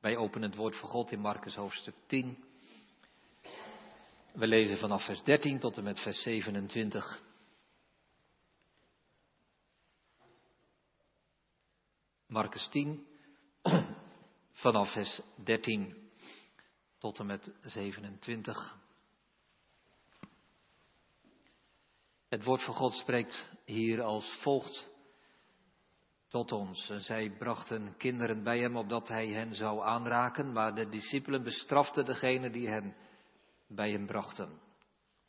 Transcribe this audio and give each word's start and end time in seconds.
Wij 0.00 0.16
openen 0.16 0.48
het 0.48 0.58
woord 0.58 0.76
van 0.76 0.88
God 0.88 1.10
in 1.10 1.20
Marcus 1.20 1.54
hoofdstuk 1.54 1.94
10. 2.06 2.44
We 4.32 4.46
lezen 4.46 4.78
vanaf 4.78 5.04
vers 5.04 5.22
13 5.22 5.58
tot 5.58 5.76
en 5.76 5.84
met 5.84 6.00
vers 6.00 6.22
27. 6.22 7.22
Marcus 12.26 12.68
10, 12.68 13.06
vanaf 14.52 14.92
vers 14.92 15.20
13 15.44 16.10
tot 16.98 17.18
en 17.18 17.26
met 17.26 17.50
27. 17.60 18.76
Het 22.28 22.44
woord 22.44 22.62
van 22.62 22.74
God 22.74 22.94
spreekt 22.94 23.48
hier 23.64 24.02
als 24.02 24.32
volgt 24.42 24.89
tot 26.30 26.52
ons. 26.52 26.92
Zij 26.98 27.30
brachten 27.30 27.96
kinderen 27.96 28.42
bij 28.42 28.58
hem 28.58 28.76
opdat 28.76 29.08
hij 29.08 29.28
hen 29.28 29.54
zou 29.54 29.82
aanraken, 29.82 30.52
maar 30.52 30.74
de 30.74 30.88
discipelen 30.88 31.42
bestraften 31.42 32.04
degene 32.04 32.50
die 32.50 32.68
hen 32.68 32.96
bij 33.66 33.90
hem 33.90 34.06
brachten. 34.06 34.60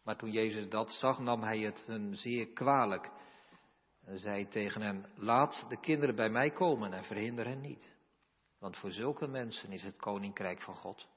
Maar 0.03 0.15
toen 0.15 0.31
Jezus 0.31 0.69
dat 0.69 0.91
zag, 0.91 1.19
nam 1.19 1.41
hij 1.41 1.59
het 1.59 1.83
hun 1.85 2.15
zeer 2.15 2.47
kwalijk 2.47 3.11
en 4.05 4.19
zei 4.19 4.47
tegen 4.47 4.81
hen, 4.81 5.05
laat 5.15 5.65
de 5.69 5.79
kinderen 5.79 6.15
bij 6.15 6.29
mij 6.29 6.51
komen 6.51 6.93
en 6.93 7.03
verhinder 7.03 7.45
hen 7.45 7.61
niet. 7.61 7.95
Want 8.59 8.77
voor 8.77 8.91
zulke 8.91 9.27
mensen 9.27 9.71
is 9.71 9.83
het 9.83 9.97
koninkrijk 9.97 10.61
van 10.61 10.75
God. 10.75 11.07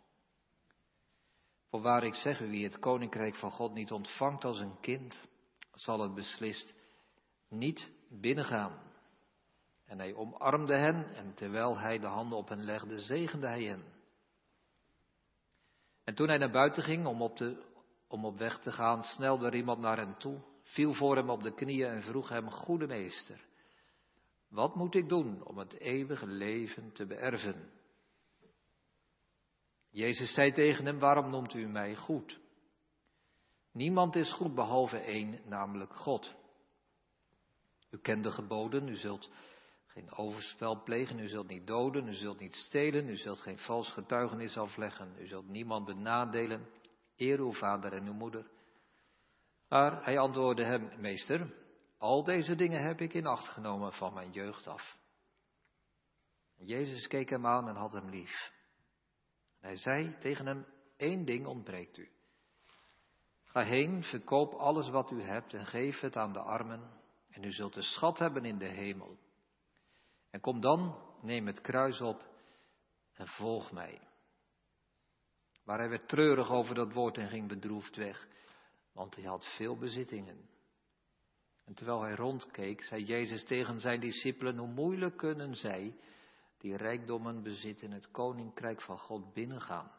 Voorwaar 1.70 2.04
ik 2.04 2.14
zeg 2.14 2.40
u, 2.40 2.50
wie 2.50 2.64
het 2.64 2.78
koninkrijk 2.78 3.34
van 3.34 3.50
God 3.50 3.72
niet 3.72 3.92
ontvangt 3.92 4.44
als 4.44 4.60
een 4.60 4.80
kind, 4.80 5.28
zal 5.72 6.00
het 6.00 6.14
beslist 6.14 6.74
niet 7.48 7.92
binnengaan. 8.08 8.83
En 9.84 9.98
hij 9.98 10.14
omarmde 10.14 10.76
hen 10.76 11.14
en 11.14 11.34
terwijl 11.34 11.78
hij 11.78 11.98
de 11.98 12.06
handen 12.06 12.38
op 12.38 12.48
hen 12.48 12.64
legde, 12.64 12.98
zegende 12.98 13.46
hij 13.46 13.64
hen. 13.64 13.84
En 16.04 16.14
toen 16.14 16.28
hij 16.28 16.38
naar 16.38 16.50
buiten 16.50 16.82
ging 16.82 17.06
om 17.06 17.22
op, 17.22 17.36
de, 17.36 17.62
om 18.08 18.24
op 18.24 18.36
weg 18.36 18.58
te 18.58 18.72
gaan, 18.72 19.02
snelde 19.02 19.46
er 19.46 19.54
iemand 19.54 19.80
naar 19.80 19.96
hem 19.96 20.18
toe, 20.18 20.40
viel 20.62 20.92
voor 20.92 21.16
hem 21.16 21.30
op 21.30 21.42
de 21.42 21.54
knieën 21.54 21.90
en 21.90 22.02
vroeg 22.02 22.28
hem, 22.28 22.50
goede 22.50 22.86
meester, 22.86 23.46
wat 24.48 24.74
moet 24.74 24.94
ik 24.94 25.08
doen 25.08 25.44
om 25.44 25.58
het 25.58 25.78
eeuwige 25.78 26.26
leven 26.26 26.92
te 26.92 27.06
beërven? 27.06 27.70
Jezus 29.90 30.34
zei 30.34 30.52
tegen 30.52 30.86
hem, 30.86 30.98
waarom 30.98 31.30
noemt 31.30 31.54
u 31.54 31.66
mij 31.68 31.96
goed? 31.96 32.40
Niemand 33.72 34.16
is 34.16 34.32
goed 34.32 34.54
behalve 34.54 34.98
één, 34.98 35.40
namelijk 35.44 35.96
God. 35.96 36.34
U 37.90 37.98
kent 37.98 38.22
de 38.22 38.30
geboden, 38.30 38.88
u 38.88 38.96
zult 38.96 39.30
geen 39.94 40.12
overspel 40.12 40.82
plegen, 40.82 41.18
u 41.18 41.28
zult 41.28 41.48
niet 41.48 41.66
doden, 41.66 42.08
u 42.08 42.14
zult 42.14 42.40
niet 42.40 42.54
stelen, 42.54 43.08
u 43.08 43.16
zult 43.16 43.40
geen 43.40 43.58
vals 43.58 43.92
getuigenis 43.92 44.56
afleggen, 44.56 45.16
u 45.18 45.26
zult 45.26 45.48
niemand 45.48 45.84
benadelen, 45.84 46.68
eer 47.16 47.38
uw 47.38 47.52
vader 47.52 47.92
en 47.92 48.06
uw 48.06 48.12
moeder. 48.12 48.50
Maar 49.68 50.04
hij 50.04 50.18
antwoordde 50.18 50.64
hem, 50.64 51.00
meester, 51.00 51.54
al 51.98 52.24
deze 52.24 52.54
dingen 52.54 52.82
heb 52.82 53.00
ik 53.00 53.14
in 53.14 53.26
acht 53.26 53.48
genomen 53.48 53.92
van 53.92 54.14
mijn 54.14 54.30
jeugd 54.30 54.66
af. 54.66 54.98
Jezus 56.56 57.06
keek 57.06 57.30
hem 57.30 57.46
aan 57.46 57.68
en 57.68 57.76
had 57.76 57.92
hem 57.92 58.08
lief. 58.08 58.52
Hij 59.60 59.76
zei 59.76 60.16
tegen 60.18 60.46
hem, 60.46 60.66
één 60.96 61.24
ding 61.24 61.46
ontbreekt 61.46 61.96
u. 61.96 62.10
Ga 63.44 63.62
heen, 63.62 64.02
verkoop 64.02 64.52
alles 64.52 64.88
wat 64.88 65.10
u 65.10 65.22
hebt 65.22 65.54
en 65.54 65.66
geef 65.66 66.00
het 66.00 66.16
aan 66.16 66.32
de 66.32 66.40
armen, 66.40 66.90
en 67.30 67.44
u 67.44 67.52
zult 67.52 67.76
een 67.76 67.82
schat 67.82 68.18
hebben 68.18 68.44
in 68.44 68.58
de 68.58 68.68
hemel. 68.68 69.18
En 70.34 70.40
kom 70.40 70.60
dan, 70.60 70.98
neem 71.20 71.46
het 71.46 71.60
kruis 71.60 72.00
op 72.00 72.28
en 73.12 73.26
volg 73.26 73.72
mij. 73.72 74.00
Maar 75.64 75.78
hij 75.78 75.88
werd 75.88 76.08
treurig 76.08 76.50
over 76.50 76.74
dat 76.74 76.92
woord 76.92 77.18
en 77.18 77.28
ging 77.28 77.48
bedroefd 77.48 77.96
weg, 77.96 78.28
want 78.92 79.14
hij 79.14 79.24
had 79.24 79.54
veel 79.56 79.76
bezittingen. 79.76 80.48
En 81.64 81.74
terwijl 81.74 82.02
hij 82.02 82.14
rondkeek, 82.14 82.82
zei 82.82 83.04
Jezus 83.04 83.44
tegen 83.44 83.80
zijn 83.80 84.00
discipelen, 84.00 84.56
hoe 84.58 84.68
moeilijk 84.68 85.16
kunnen 85.16 85.54
zij, 85.54 85.96
die 86.58 86.76
rijkdommen 86.76 87.42
bezitten, 87.42 87.90
het 87.90 88.10
koninkrijk 88.10 88.82
van 88.82 88.98
God 88.98 89.32
binnengaan. 89.32 89.92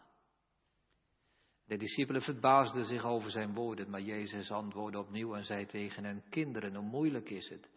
De 1.65 1.77
discipelen 1.77 2.21
verbaasden 2.21 2.85
zich 2.85 3.03
over 3.03 3.31
zijn 3.31 3.53
woorden, 3.53 3.89
maar 3.89 4.01
Jezus 4.01 4.51
antwoordde 4.51 4.99
opnieuw 4.99 5.35
en 5.35 5.45
zei 5.45 5.65
tegen 5.65 6.03
hen, 6.03 6.23
kinderen, 6.29 6.75
hoe 6.75 6.89
moeilijk 6.89 7.29
is 7.29 7.49
het 7.49 7.73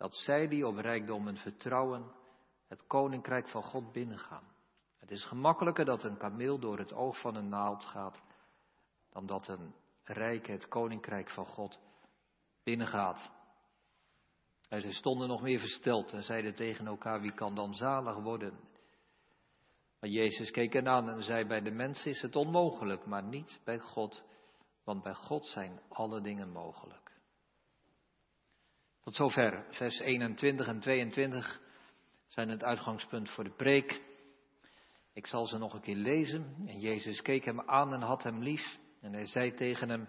dat 0.00 0.14
zij 0.14 0.48
die 0.48 0.66
op 0.66 0.76
rijkdommen 0.76 1.36
vertrouwen, 1.36 2.12
het 2.68 2.86
koninkrijk 2.86 3.48
van 3.48 3.62
God 3.62 3.92
binnengaan. 3.92 4.44
Het 4.98 5.10
is 5.10 5.24
gemakkelijker 5.24 5.84
dat 5.84 6.02
een 6.02 6.16
kameel 6.16 6.58
door 6.58 6.78
het 6.78 6.92
oog 6.92 7.20
van 7.20 7.34
een 7.34 7.48
naald 7.48 7.84
gaat, 7.84 8.20
dan 9.10 9.26
dat 9.26 9.48
een 9.48 9.74
rijk 10.04 10.46
het 10.46 10.68
koninkrijk 10.68 11.30
van 11.30 11.46
God 11.46 11.78
binnengaat. 12.62 13.30
En 14.68 14.80
ze 14.80 14.92
stonden 14.92 15.28
nog 15.28 15.42
meer 15.42 15.60
versteld 15.60 16.12
en 16.12 16.22
zeiden 16.22 16.54
tegen 16.54 16.86
elkaar, 16.86 17.20
wie 17.20 17.34
kan 17.34 17.54
dan 17.54 17.74
zalig 17.74 18.16
worden? 18.16 18.60
Maar 19.98 20.10
Jezus 20.10 20.50
keek 20.50 20.72
hen 20.72 20.88
aan 20.88 21.10
en 21.10 21.22
zei, 21.22 21.44
bij 21.44 21.60
de 21.60 21.70
mensen 21.70 22.10
is 22.10 22.22
het 22.22 22.36
onmogelijk, 22.36 23.06
maar 23.06 23.24
niet 23.24 23.60
bij 23.64 23.78
God, 23.78 24.24
want 24.84 25.02
bij 25.02 25.14
God 25.14 25.46
zijn 25.46 25.80
alle 25.88 26.20
dingen 26.20 26.50
mogelijk. 26.52 27.09
Tot 29.00 29.14
zover 29.14 29.66
vers 29.70 29.98
21 29.98 30.66
en 30.66 30.80
22 30.80 31.60
zijn 32.26 32.48
het 32.48 32.64
uitgangspunt 32.64 33.30
voor 33.30 33.44
de 33.44 33.54
preek. 33.56 34.02
Ik 35.12 35.26
zal 35.26 35.46
ze 35.46 35.58
nog 35.58 35.74
een 35.74 35.80
keer 35.80 35.96
lezen. 35.96 36.54
En 36.66 36.80
Jezus 36.80 37.22
keek 37.22 37.44
hem 37.44 37.60
aan 37.60 37.92
en 37.92 38.00
had 38.00 38.22
hem 38.22 38.42
lief. 38.42 38.78
En 39.00 39.12
hij 39.12 39.26
zei 39.26 39.54
tegen 39.54 39.88
hem, 39.88 40.08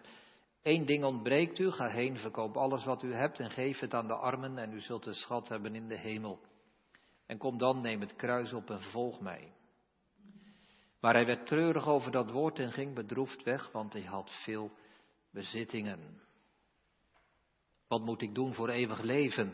Eén 0.62 0.86
ding 0.86 1.04
ontbreekt 1.04 1.60
u, 1.60 1.72
ga 1.72 1.88
heen, 1.88 2.18
verkoop 2.18 2.58
alles 2.58 2.84
wat 2.86 3.04
u 3.04 3.14
hebt 3.14 3.40
en 3.40 3.52
geef 3.52 3.80
het 3.80 3.94
aan 3.94 4.08
de 4.08 4.16
armen 4.16 4.58
en 4.58 4.74
u 4.74 4.80
zult 4.80 5.06
een 5.06 5.14
schat 5.14 5.48
hebben 5.48 5.76
in 5.76 5.88
de 5.88 5.98
hemel. 5.98 6.40
En 7.26 7.38
kom 7.38 7.58
dan, 7.58 7.82
neem 7.82 8.00
het 8.00 8.16
kruis 8.16 8.54
op 8.54 8.70
en 8.70 8.82
volg 8.82 9.20
mij. 9.20 9.54
Maar 11.00 11.14
hij 11.14 11.26
werd 11.26 11.46
treurig 11.46 11.88
over 11.88 12.12
dat 12.12 12.32
woord 12.32 12.60
en 12.60 12.72
ging 12.72 12.96
bedroefd 12.96 13.44
weg, 13.44 13.72
want 13.72 13.94
hij 13.94 14.04
had 14.04 14.32
veel 14.44 14.72
bezittingen. 15.32 16.22
Wat 17.92 18.02
moet 18.02 18.22
ik 18.22 18.36
doen 18.36 18.54
voor 18.54 18.70
eeuwig 18.70 19.02
leven? 19.02 19.54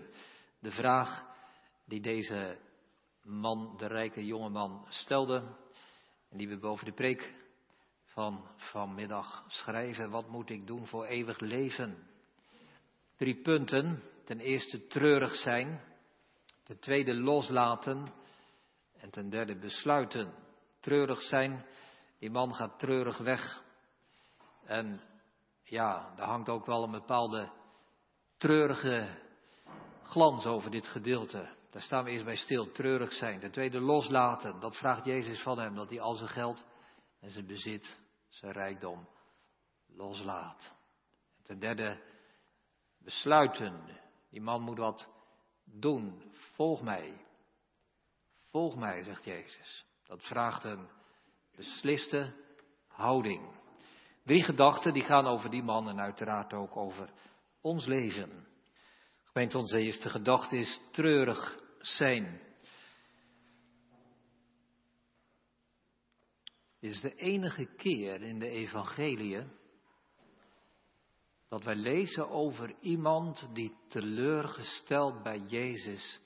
De 0.59 0.71
vraag 0.71 1.25
die 1.85 2.01
deze 2.01 2.57
man, 3.23 3.77
de 3.77 3.87
rijke 3.87 4.25
jonge 4.25 4.49
man, 4.49 4.85
stelde 4.89 5.43
en 6.29 6.37
die 6.37 6.47
we 6.47 6.57
boven 6.57 6.85
de 6.85 6.93
preek 6.93 7.35
van 8.05 8.47
vanmiddag 8.55 9.45
schrijven. 9.47 10.09
Wat 10.09 10.27
moet 10.27 10.49
ik 10.49 10.67
doen 10.67 10.85
voor 10.85 11.05
eeuwig 11.05 11.39
leven? 11.39 12.07
Drie 13.15 13.41
punten. 13.41 14.03
Ten 14.23 14.39
eerste 14.39 14.87
treurig 14.87 15.35
zijn. 15.35 15.81
Ten 16.63 16.79
tweede 16.79 17.13
loslaten. 17.13 18.05
En 18.97 19.09
ten 19.09 19.29
derde 19.29 19.55
besluiten. 19.55 20.33
Treurig 20.79 21.21
zijn. 21.21 21.65
Die 22.19 22.31
man 22.31 22.55
gaat 22.55 22.79
treurig 22.79 23.17
weg. 23.17 23.63
En 24.65 25.01
ja, 25.63 26.13
daar 26.15 26.27
hangt 26.27 26.49
ook 26.49 26.65
wel 26.65 26.83
een 26.83 26.91
bepaalde 26.91 27.55
treurige 28.37 29.17
glans 30.03 30.45
over 30.45 30.71
dit 30.71 30.87
gedeelte. 30.87 31.55
Daar 31.69 31.81
staan 31.81 32.03
we 32.03 32.11
eerst 32.11 32.25
bij 32.25 32.35
stil, 32.35 32.71
treurig 32.71 33.13
zijn. 33.13 33.39
Ten 33.39 33.51
tweede 33.51 33.79
loslaten, 33.79 34.59
dat 34.59 34.77
vraagt 34.77 35.05
Jezus 35.05 35.41
van 35.41 35.59
hem, 35.59 35.75
dat 35.75 35.89
hij 35.89 36.01
al 36.01 36.15
zijn 36.15 36.29
geld 36.29 36.63
en 37.19 37.31
zijn 37.31 37.45
bezit, 37.45 37.99
zijn 38.27 38.51
rijkdom 38.51 39.07
loslaat. 39.87 40.71
ten 41.43 41.59
derde 41.59 42.01
besluiten, 42.97 43.99
die 44.29 44.41
man 44.41 44.61
moet 44.61 44.77
wat 44.77 45.07
doen, 45.63 46.31
volg 46.31 46.81
mij. 46.81 47.25
Volg 48.49 48.75
mij, 48.75 49.03
zegt 49.03 49.23
Jezus. 49.23 49.85
Dat 50.03 50.23
vraagt 50.23 50.63
een 50.63 50.87
besliste 51.55 52.33
houding. 52.87 53.55
Drie 54.23 54.43
gedachten 54.43 54.93
die 54.93 55.03
gaan 55.03 55.25
over 55.25 55.49
die 55.49 55.63
man 55.63 55.89
en 55.89 55.99
uiteraard 56.01 56.53
ook 56.53 56.77
over 56.77 57.09
ons 57.61 57.85
leven. 57.85 58.47
Gemeente, 59.23 59.57
onze 59.57 59.79
eerste 59.79 60.09
gedachte 60.09 60.57
is 60.57 60.81
treurig 60.91 61.59
zijn. 61.79 62.41
Is 66.79 67.01
de 67.01 67.15
enige 67.15 67.65
keer 67.65 68.21
in 68.21 68.39
de 68.39 68.49
evangelie 68.49 69.43
dat 71.49 71.63
wij 71.63 71.75
lezen 71.75 72.29
over 72.29 72.75
iemand 72.79 73.49
die 73.53 73.75
teleurgesteld 73.87 75.23
bij 75.23 75.39
Jezus 75.39 76.19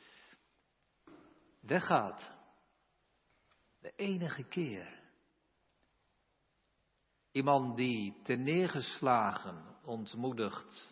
weggaat. 1.60 2.32
De 3.80 3.94
enige 3.96 4.44
keer. 4.44 5.00
Iemand 7.32 7.78
die 7.78 8.22
neergeslagen, 8.24 9.76
ontmoedigd, 9.84 10.91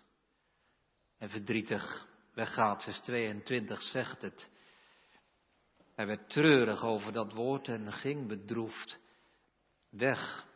en 1.20 1.30
verdrietig 1.30 2.08
weggaat. 2.34 2.84
Vers 2.84 3.00
22 3.00 3.82
zegt 3.82 4.22
het. 4.22 4.50
Hij 5.96 6.08
werd 6.08 6.30
treurig 6.30 6.84
over 6.84 7.14
dat 7.14 7.34
woord 7.34 7.68
en 7.68 7.94
ging 7.94 8.28
bedroefd 8.28 9.00
weg. 9.90 10.48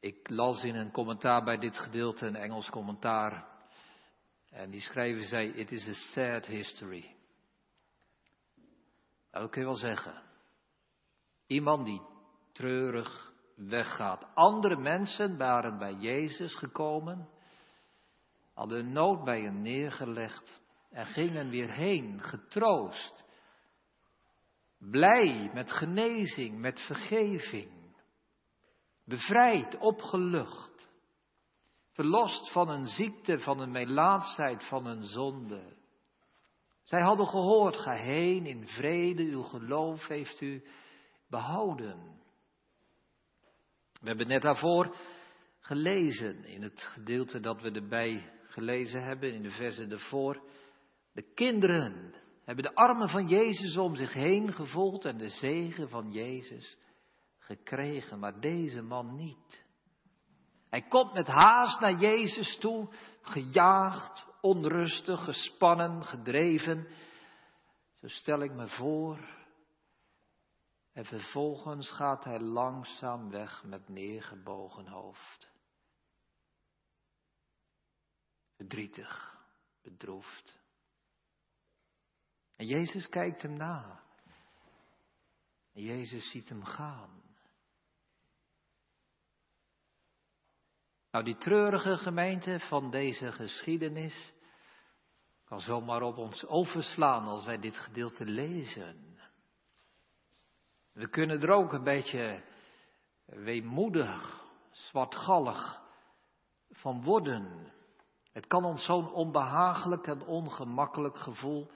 Ik 0.00 0.30
las 0.30 0.64
in 0.64 0.74
een 0.74 0.90
commentaar 0.90 1.44
bij 1.44 1.58
dit 1.58 1.78
gedeelte, 1.78 2.26
een 2.26 2.36
Engels 2.36 2.70
commentaar, 2.70 3.48
en 4.50 4.70
die 4.70 4.80
schrijver 4.80 5.24
zei: 5.24 5.52
It 5.52 5.72
is 5.72 5.88
a 5.88 5.92
sad 5.92 6.46
history. 6.46 7.16
Nou, 9.30 9.44
dat 9.44 9.50
kun 9.50 9.60
je 9.60 9.66
wel 9.66 9.76
zeggen. 9.76 10.22
Iemand 11.46 11.86
die 11.86 12.02
treurig 12.52 13.32
weggaat. 13.54 14.26
Andere 14.34 14.76
mensen 14.76 15.36
waren 15.36 15.78
bij 15.78 15.94
Jezus 15.94 16.54
gekomen, 16.54 17.28
hadden 18.58 18.92
nood 18.92 19.24
bij 19.24 19.40
hem 19.40 19.60
neergelegd 19.60 20.60
en 20.90 21.06
gingen 21.06 21.48
weer 21.48 21.70
heen, 21.70 22.20
getroost. 22.20 23.24
Blij 24.78 25.50
met 25.54 25.72
genezing, 25.72 26.58
met 26.58 26.80
vergeving. 26.80 27.96
Bevrijd, 29.04 29.78
opgelucht. 29.78 30.88
Verlost 31.92 32.52
van 32.52 32.68
een 32.68 32.86
ziekte, 32.86 33.38
van 33.38 33.60
een 33.60 33.70
melaatsheid, 33.70 34.64
van 34.64 34.86
een 34.86 35.02
zonde. 35.02 35.76
Zij 36.82 37.00
hadden 37.00 37.26
gehoord, 37.26 37.76
ga 37.76 37.92
heen 37.92 38.46
in 38.46 38.66
vrede, 38.66 39.22
uw 39.22 39.42
geloof 39.42 40.06
heeft 40.06 40.40
u 40.40 40.64
behouden. 41.28 42.20
We 44.00 44.08
hebben 44.08 44.28
net 44.28 44.42
daarvoor 44.42 44.96
gelezen 45.60 46.44
in 46.44 46.62
het 46.62 46.82
gedeelte 46.82 47.40
dat 47.40 47.62
we 47.62 47.70
erbij 47.70 48.36
gelezen 48.58 49.02
hebben, 49.04 49.32
in 49.32 49.42
de 49.42 49.50
versen 49.50 49.90
ervoor. 49.90 50.42
De 51.12 51.32
kinderen 51.34 52.14
hebben 52.44 52.64
de 52.64 52.74
armen 52.74 53.08
van 53.08 53.28
Jezus 53.28 53.76
om 53.76 53.94
zich 53.94 54.12
heen 54.12 54.52
gevoeld 54.52 55.04
en 55.04 55.18
de 55.18 55.28
zegen 55.28 55.88
van 55.88 56.10
Jezus 56.10 56.78
gekregen, 57.38 58.18
maar 58.18 58.40
deze 58.40 58.82
man 58.82 59.14
niet. 59.14 59.66
Hij 60.70 60.82
komt 60.82 61.12
met 61.12 61.26
haast 61.26 61.80
naar 61.80 61.98
Jezus 61.98 62.58
toe, 62.58 62.88
gejaagd, 63.20 64.26
onrustig, 64.40 65.24
gespannen, 65.24 66.04
gedreven. 66.04 66.88
Zo 67.94 68.08
stel 68.08 68.40
ik 68.40 68.52
me 68.52 68.66
voor. 68.66 69.36
En 70.92 71.04
vervolgens 71.04 71.90
gaat 71.90 72.24
hij 72.24 72.40
langzaam 72.40 73.30
weg 73.30 73.64
met 73.64 73.88
neergebogen 73.88 74.86
hoofd. 74.86 75.50
Verdrietig, 78.58 79.38
bedroefd. 79.82 80.58
En 82.56 82.66
Jezus 82.66 83.08
kijkt 83.08 83.42
hem 83.42 83.56
na. 83.56 84.02
En 85.72 85.82
Jezus 85.82 86.30
ziet 86.30 86.48
hem 86.48 86.64
gaan. 86.64 87.22
Nou, 91.10 91.24
die 91.24 91.36
treurige 91.36 91.96
gemeente 91.96 92.60
van 92.60 92.90
deze 92.90 93.32
geschiedenis 93.32 94.32
kan 95.44 95.60
zomaar 95.60 96.02
op 96.02 96.16
ons 96.16 96.46
overslaan 96.46 97.26
als 97.26 97.44
wij 97.44 97.58
dit 97.58 97.76
gedeelte 97.76 98.24
lezen. 98.24 99.20
We 100.92 101.08
kunnen 101.08 101.42
er 101.42 101.50
ook 101.50 101.72
een 101.72 101.84
beetje 101.84 102.44
weemoedig, 103.24 104.44
zwartgallig 104.70 105.82
van 106.70 107.02
worden. 107.02 107.72
Het 108.32 108.46
kan 108.46 108.64
ons 108.64 108.84
zo'n 108.84 109.12
onbehagelijk 109.12 110.06
en 110.06 110.22
ongemakkelijk 110.22 111.18
gevoel 111.18 111.70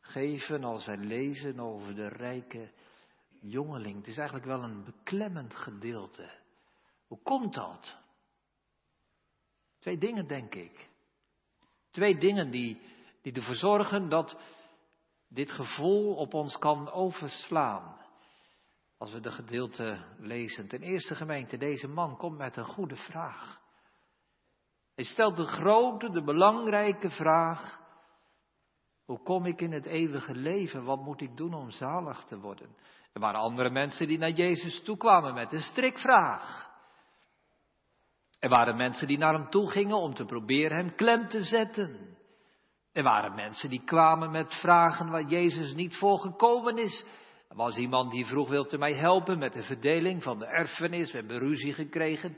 geven 0.00 0.64
als 0.64 0.84
wij 0.84 0.96
lezen 0.96 1.60
over 1.60 1.94
de 1.94 2.08
rijke 2.08 2.70
jongeling. 3.40 3.96
Het 3.96 4.06
is 4.06 4.16
eigenlijk 4.16 4.46
wel 4.46 4.62
een 4.62 4.84
beklemmend 4.84 5.54
gedeelte. 5.54 6.30
Hoe 7.06 7.22
komt 7.22 7.54
dat? 7.54 7.96
Twee 9.78 9.98
dingen, 9.98 10.26
denk 10.26 10.54
ik. 10.54 10.88
Twee 11.90 12.18
dingen 12.18 12.50
die, 12.50 12.80
die 13.22 13.32
ervoor 13.32 13.54
zorgen 13.54 14.08
dat 14.08 14.36
dit 15.28 15.50
gevoel 15.50 16.14
op 16.14 16.34
ons 16.34 16.58
kan 16.58 16.90
overslaan. 16.90 18.00
Als 18.98 19.12
we 19.12 19.20
de 19.20 19.30
gedeelte 19.30 20.04
lezen. 20.18 20.68
Ten 20.68 20.82
eerste 20.82 21.14
gemeente, 21.14 21.56
deze 21.56 21.88
man 21.88 22.16
komt 22.16 22.38
met 22.38 22.56
een 22.56 22.64
goede 22.64 22.96
vraag. 22.96 23.61
Hij 24.94 25.04
stelt 25.04 25.36
de 25.36 25.46
grote, 25.46 26.10
de 26.10 26.22
belangrijke 26.22 27.10
vraag. 27.10 27.80
Hoe 29.04 29.22
kom 29.22 29.46
ik 29.46 29.60
in 29.60 29.72
het 29.72 29.86
eeuwige 29.86 30.34
leven? 30.34 30.84
Wat 30.84 31.00
moet 31.00 31.20
ik 31.20 31.36
doen 31.36 31.54
om 31.54 31.70
zalig 31.70 32.24
te 32.24 32.38
worden? 32.38 32.76
Er 33.12 33.20
waren 33.20 33.40
andere 33.40 33.70
mensen 33.70 34.06
die 34.06 34.18
naar 34.18 34.30
Jezus 34.30 34.82
toekwamen 34.82 35.34
met 35.34 35.52
een 35.52 35.60
strikvraag. 35.60 36.70
Er 38.38 38.48
waren 38.48 38.76
mensen 38.76 39.06
die 39.06 39.18
naar 39.18 39.34
hem 39.34 39.50
toe 39.50 39.70
gingen 39.70 39.96
om 39.96 40.14
te 40.14 40.24
proberen 40.24 40.76
hem 40.76 40.94
klem 40.94 41.28
te 41.28 41.44
zetten. 41.44 42.16
Er 42.92 43.02
waren 43.02 43.34
mensen 43.34 43.70
die 43.70 43.84
kwamen 43.84 44.30
met 44.30 44.54
vragen 44.54 45.10
waar 45.10 45.24
Jezus 45.24 45.74
niet 45.74 45.96
voor 45.96 46.18
gekomen 46.18 46.76
is. 46.76 47.04
Er 47.48 47.56
was 47.56 47.76
iemand 47.76 48.10
die 48.10 48.26
vroeg, 48.26 48.48
wilt 48.48 48.72
u 48.72 48.78
mij 48.78 48.94
helpen 48.94 49.38
met 49.38 49.52
de 49.52 49.62
verdeling 49.62 50.22
van 50.22 50.38
de 50.38 50.46
erfenis? 50.46 51.12
We 51.12 51.18
hebben 51.18 51.38
ruzie 51.38 51.72
gekregen. 51.72 52.36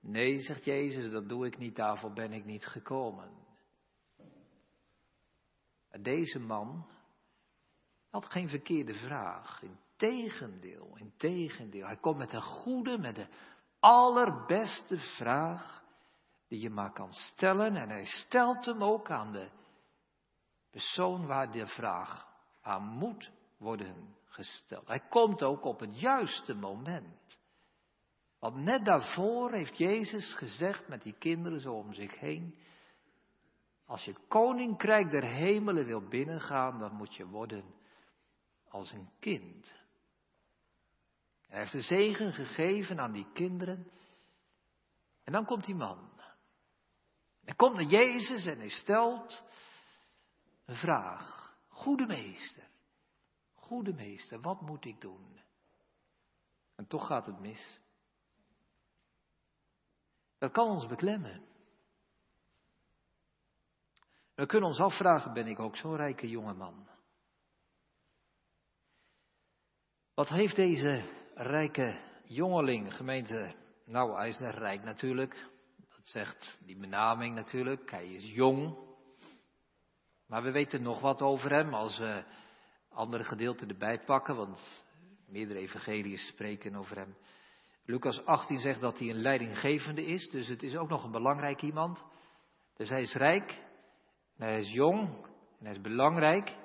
Nee, 0.00 0.38
zegt 0.38 0.64
Jezus, 0.64 1.10
dat 1.10 1.28
doe 1.28 1.46
ik 1.46 1.58
niet, 1.58 1.76
daarvoor 1.76 2.12
ben 2.12 2.32
ik 2.32 2.44
niet 2.44 2.66
gekomen. 2.66 3.30
Deze 6.00 6.38
man 6.38 6.86
had 8.10 8.24
geen 8.24 8.48
verkeerde 8.48 8.94
vraag. 8.94 9.62
Integendeel, 9.62 10.96
integendeel. 10.96 11.86
Hij 11.86 11.96
komt 11.96 12.18
met 12.18 12.32
een 12.32 12.42
goede, 12.42 12.98
met 12.98 13.18
een 13.18 13.30
allerbeste 13.78 14.98
vraag 14.98 15.82
die 16.48 16.60
je 16.60 16.70
maar 16.70 16.92
kan 16.92 17.12
stellen. 17.12 17.76
En 17.76 17.88
hij 17.88 18.06
stelt 18.06 18.64
hem 18.64 18.82
ook 18.82 19.10
aan 19.10 19.32
de 19.32 19.48
persoon 20.70 21.26
waar 21.26 21.50
de 21.50 21.66
vraag 21.66 22.26
aan 22.62 22.82
moet 22.82 23.30
worden 23.56 24.16
gesteld. 24.24 24.86
Hij 24.86 25.00
komt 25.08 25.42
ook 25.42 25.64
op 25.64 25.80
het 25.80 26.00
juiste 26.00 26.54
moment. 26.54 27.38
Want 28.40 28.56
net 28.56 28.84
daarvoor 28.84 29.52
heeft 29.52 29.76
Jezus 29.76 30.34
gezegd 30.34 30.88
met 30.88 31.02
die 31.02 31.14
kinderen 31.18 31.60
zo 31.60 31.74
om 31.74 31.92
zich 31.92 32.18
heen. 32.18 32.58
Als 33.84 34.04
je 34.04 34.10
het 34.10 34.26
koninkrijk 34.28 35.10
der 35.10 35.24
hemelen 35.24 35.86
wil 35.86 36.08
binnengaan, 36.08 36.78
dan 36.78 36.94
moet 36.94 37.14
je 37.14 37.26
worden 37.26 37.74
als 38.68 38.92
een 38.92 39.10
kind. 39.18 39.72
Hij 41.40 41.58
heeft 41.58 41.72
de 41.72 41.80
zegen 41.80 42.32
gegeven 42.32 43.00
aan 43.00 43.12
die 43.12 43.32
kinderen. 43.32 43.90
En 45.24 45.32
dan 45.32 45.44
komt 45.44 45.64
die 45.64 45.74
man. 45.74 46.10
Hij 47.44 47.54
komt 47.54 47.74
naar 47.74 47.84
Jezus 47.84 48.46
en 48.46 48.58
hij 48.58 48.68
stelt 48.68 49.44
een 50.64 50.76
vraag. 50.76 51.56
Goede 51.68 52.06
meester, 52.06 52.68
goede 53.52 53.92
meester, 53.92 54.40
wat 54.40 54.60
moet 54.60 54.84
ik 54.84 55.00
doen? 55.00 55.40
En 56.76 56.86
toch 56.86 57.06
gaat 57.06 57.26
het 57.26 57.40
mis. 57.40 57.80
Dat 60.40 60.52
kan 60.52 60.68
ons 60.68 60.86
beklemmen. 60.86 61.42
We 64.34 64.46
kunnen 64.46 64.68
ons 64.68 64.80
afvragen, 64.80 65.32
ben 65.32 65.46
ik 65.46 65.58
ook 65.58 65.76
zo'n 65.76 65.96
rijke 65.96 66.28
jongeman? 66.28 66.88
Wat 70.14 70.28
heeft 70.28 70.56
deze 70.56 71.04
rijke 71.34 72.00
jongeling, 72.24 72.96
gemeente. 72.96 73.54
Nou, 73.84 74.16
hij 74.16 74.28
is 74.28 74.38
rijk 74.38 74.82
natuurlijk. 74.82 75.48
Dat 75.76 76.06
zegt 76.06 76.58
die 76.64 76.76
benaming 76.76 77.34
natuurlijk. 77.34 77.90
Hij 77.90 78.06
is 78.06 78.32
jong. 78.32 78.78
Maar 80.26 80.42
we 80.42 80.50
weten 80.50 80.82
nog 80.82 81.00
wat 81.00 81.22
over 81.22 81.50
hem 81.50 81.74
als 81.74 81.98
we 81.98 82.24
andere 82.88 83.24
gedeelten 83.24 83.68
erbij 83.68 84.04
pakken, 84.04 84.36
want 84.36 84.84
meerdere 85.26 85.58
evangeliën 85.58 86.18
spreken 86.18 86.74
over 86.74 86.96
hem. 86.96 87.16
Lucas 87.84 88.24
18 88.24 88.58
zegt 88.58 88.80
dat 88.80 88.98
hij 88.98 89.08
een 89.08 89.20
leidinggevende 89.20 90.06
is, 90.06 90.28
dus 90.28 90.48
het 90.48 90.62
is 90.62 90.76
ook 90.76 90.88
nog 90.88 91.04
een 91.04 91.10
belangrijk 91.10 91.62
iemand. 91.62 92.04
Dus 92.74 92.88
hij 92.88 93.02
is 93.02 93.14
rijk, 93.14 93.62
hij 94.36 94.58
is 94.58 94.72
jong, 94.72 95.26
en 95.58 95.64
hij 95.64 95.72
is 95.72 95.80
belangrijk 95.80 96.56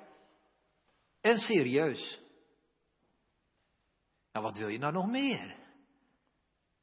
en 1.20 1.38
serieus. 1.38 2.20
Nou, 4.32 4.44
wat 4.44 4.58
wil 4.58 4.68
je 4.68 4.78
nou 4.78 4.92
nog 4.92 5.06
meer? 5.06 5.56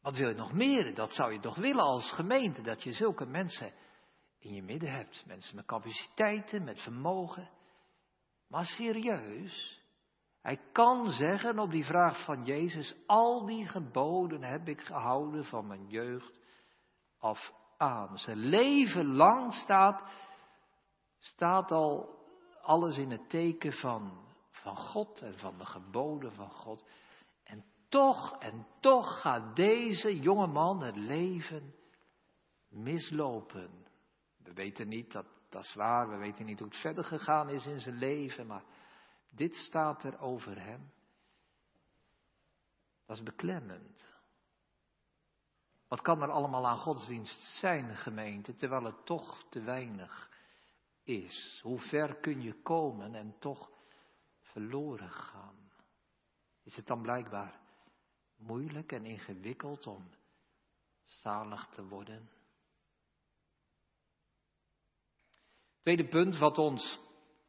Wat 0.01 0.17
wil 0.17 0.29
je 0.29 0.35
nog 0.35 0.53
meer? 0.53 0.95
Dat 0.95 1.13
zou 1.13 1.33
je 1.33 1.39
toch 1.39 1.55
willen 1.55 1.83
als 1.83 2.11
gemeente, 2.11 2.61
dat 2.61 2.83
je 2.83 2.93
zulke 2.93 3.25
mensen 3.25 3.73
in 4.39 4.53
je 4.53 4.63
midden 4.63 4.91
hebt. 4.91 5.23
Mensen 5.25 5.55
met 5.55 5.65
capaciteiten, 5.65 6.63
met 6.63 6.81
vermogen. 6.81 7.49
Maar 8.47 8.65
serieus, 8.65 9.82
hij 10.43 10.59
kan 10.71 11.09
zeggen 11.09 11.59
op 11.59 11.71
die 11.71 11.85
vraag 11.85 12.23
van 12.23 12.43
Jezus, 12.43 12.95
al 13.05 13.45
die 13.45 13.67
geboden 13.67 14.43
heb 14.43 14.67
ik 14.67 14.81
gehouden 14.81 15.45
van 15.45 15.67
mijn 15.67 15.87
jeugd 15.87 16.39
af 17.17 17.53
aan. 17.77 18.17
Zijn 18.17 18.37
leven 18.37 19.05
lang 19.05 19.53
staat, 19.53 20.03
staat 21.19 21.71
al 21.71 22.19
alles 22.61 22.97
in 22.97 23.11
het 23.11 23.29
teken 23.29 23.73
van, 23.73 24.25
van 24.51 24.77
God 24.77 25.21
en 25.21 25.37
van 25.37 25.57
de 25.57 25.65
geboden 25.65 26.31
van 26.31 26.51
God. 26.51 26.83
En 27.43 27.65
toch, 27.89 28.37
en 28.39 28.67
toch 28.79 29.21
gaat 29.21 29.55
deze 29.55 30.19
jonge 30.19 30.47
man 30.47 30.83
het 30.83 30.97
leven 30.97 31.75
mislopen. 32.69 33.87
We 34.37 34.53
weten 34.53 34.87
niet, 34.87 35.11
dat, 35.11 35.25
dat 35.49 35.63
is 35.63 35.73
waar, 35.73 36.09
we 36.09 36.17
weten 36.17 36.45
niet 36.45 36.59
hoe 36.59 36.67
het 36.67 36.77
verder 36.77 37.03
gegaan 37.03 37.49
is 37.49 37.65
in 37.65 37.79
zijn 37.79 37.97
leven, 37.97 38.47
maar 38.47 38.63
dit 39.35 39.55
staat 39.55 40.03
er 40.03 40.19
over 40.19 40.61
hem. 40.61 40.91
Dat 43.05 43.17
is 43.17 43.23
beklemmend. 43.23 44.11
Wat 45.87 46.01
kan 46.01 46.21
er 46.21 46.31
allemaal 46.31 46.67
aan 46.67 46.77
godsdienst 46.77 47.41
zijn, 47.41 47.95
gemeente, 47.95 48.55
terwijl 48.55 48.83
het 48.83 49.05
toch 49.05 49.43
te 49.49 49.61
weinig 49.61 50.31
is? 51.03 51.59
Hoe 51.63 51.79
ver 51.79 52.15
kun 52.15 52.41
je 52.41 52.61
komen 52.61 53.15
en 53.15 53.39
toch 53.39 53.71
verloren 54.41 55.09
gaan? 55.11 55.71
Is 56.63 56.75
het 56.75 56.87
dan 56.87 57.01
blijkbaar 57.01 57.59
moeilijk 58.35 58.91
en 58.91 59.05
ingewikkeld 59.05 59.87
om 59.87 60.09
zalig 61.03 61.67
te 61.67 61.87
worden? 61.87 62.29
Tweede 65.79 66.07
punt 66.07 66.37
wat 66.37 66.57
ons 66.57 66.99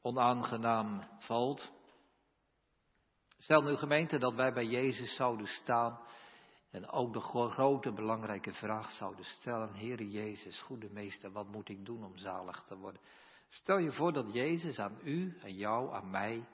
onaangenaam 0.05 1.03
valt. 1.19 1.73
Stel 3.39 3.63
nu 3.63 3.77
gemeente 3.77 4.19
dat 4.19 4.35
wij 4.35 4.53
bij 4.53 4.67
Jezus 4.67 5.15
zouden 5.15 5.47
staan 5.47 6.01
en 6.71 6.89
ook 6.91 7.13
de 7.13 7.21
grote 7.21 7.93
belangrijke 7.93 8.53
vraag 8.53 8.91
zouden 8.91 9.25
stellen, 9.25 9.75
Heere 9.75 10.11
Jezus, 10.11 10.61
goede 10.61 10.89
meester, 10.91 11.33
wat 11.33 11.49
moet 11.49 11.69
ik 11.69 11.85
doen 11.85 12.05
om 12.05 12.17
zalig 12.17 12.65
te 12.69 12.77
worden? 12.77 13.01
Stel 13.49 13.79
je 13.79 13.93
voor 13.93 14.13
dat 14.13 14.33
Jezus 14.33 14.79
aan 14.79 14.99
u, 15.03 15.39
aan 15.43 15.55
jou, 15.55 15.95
aan 15.95 16.11
mij, 16.11 16.49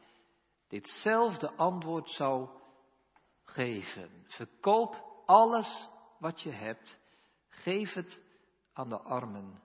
ditzelfde 0.69 1.53
antwoord 1.53 2.11
zou 2.11 2.49
geven. 3.45 4.25
Verkoop 4.27 5.23
alles 5.27 5.89
wat 6.19 6.41
je 6.41 6.51
hebt, 6.51 6.99
geef 7.49 7.93
het 7.93 8.21
aan 8.73 8.89
de 8.89 8.99
armen 9.01 9.63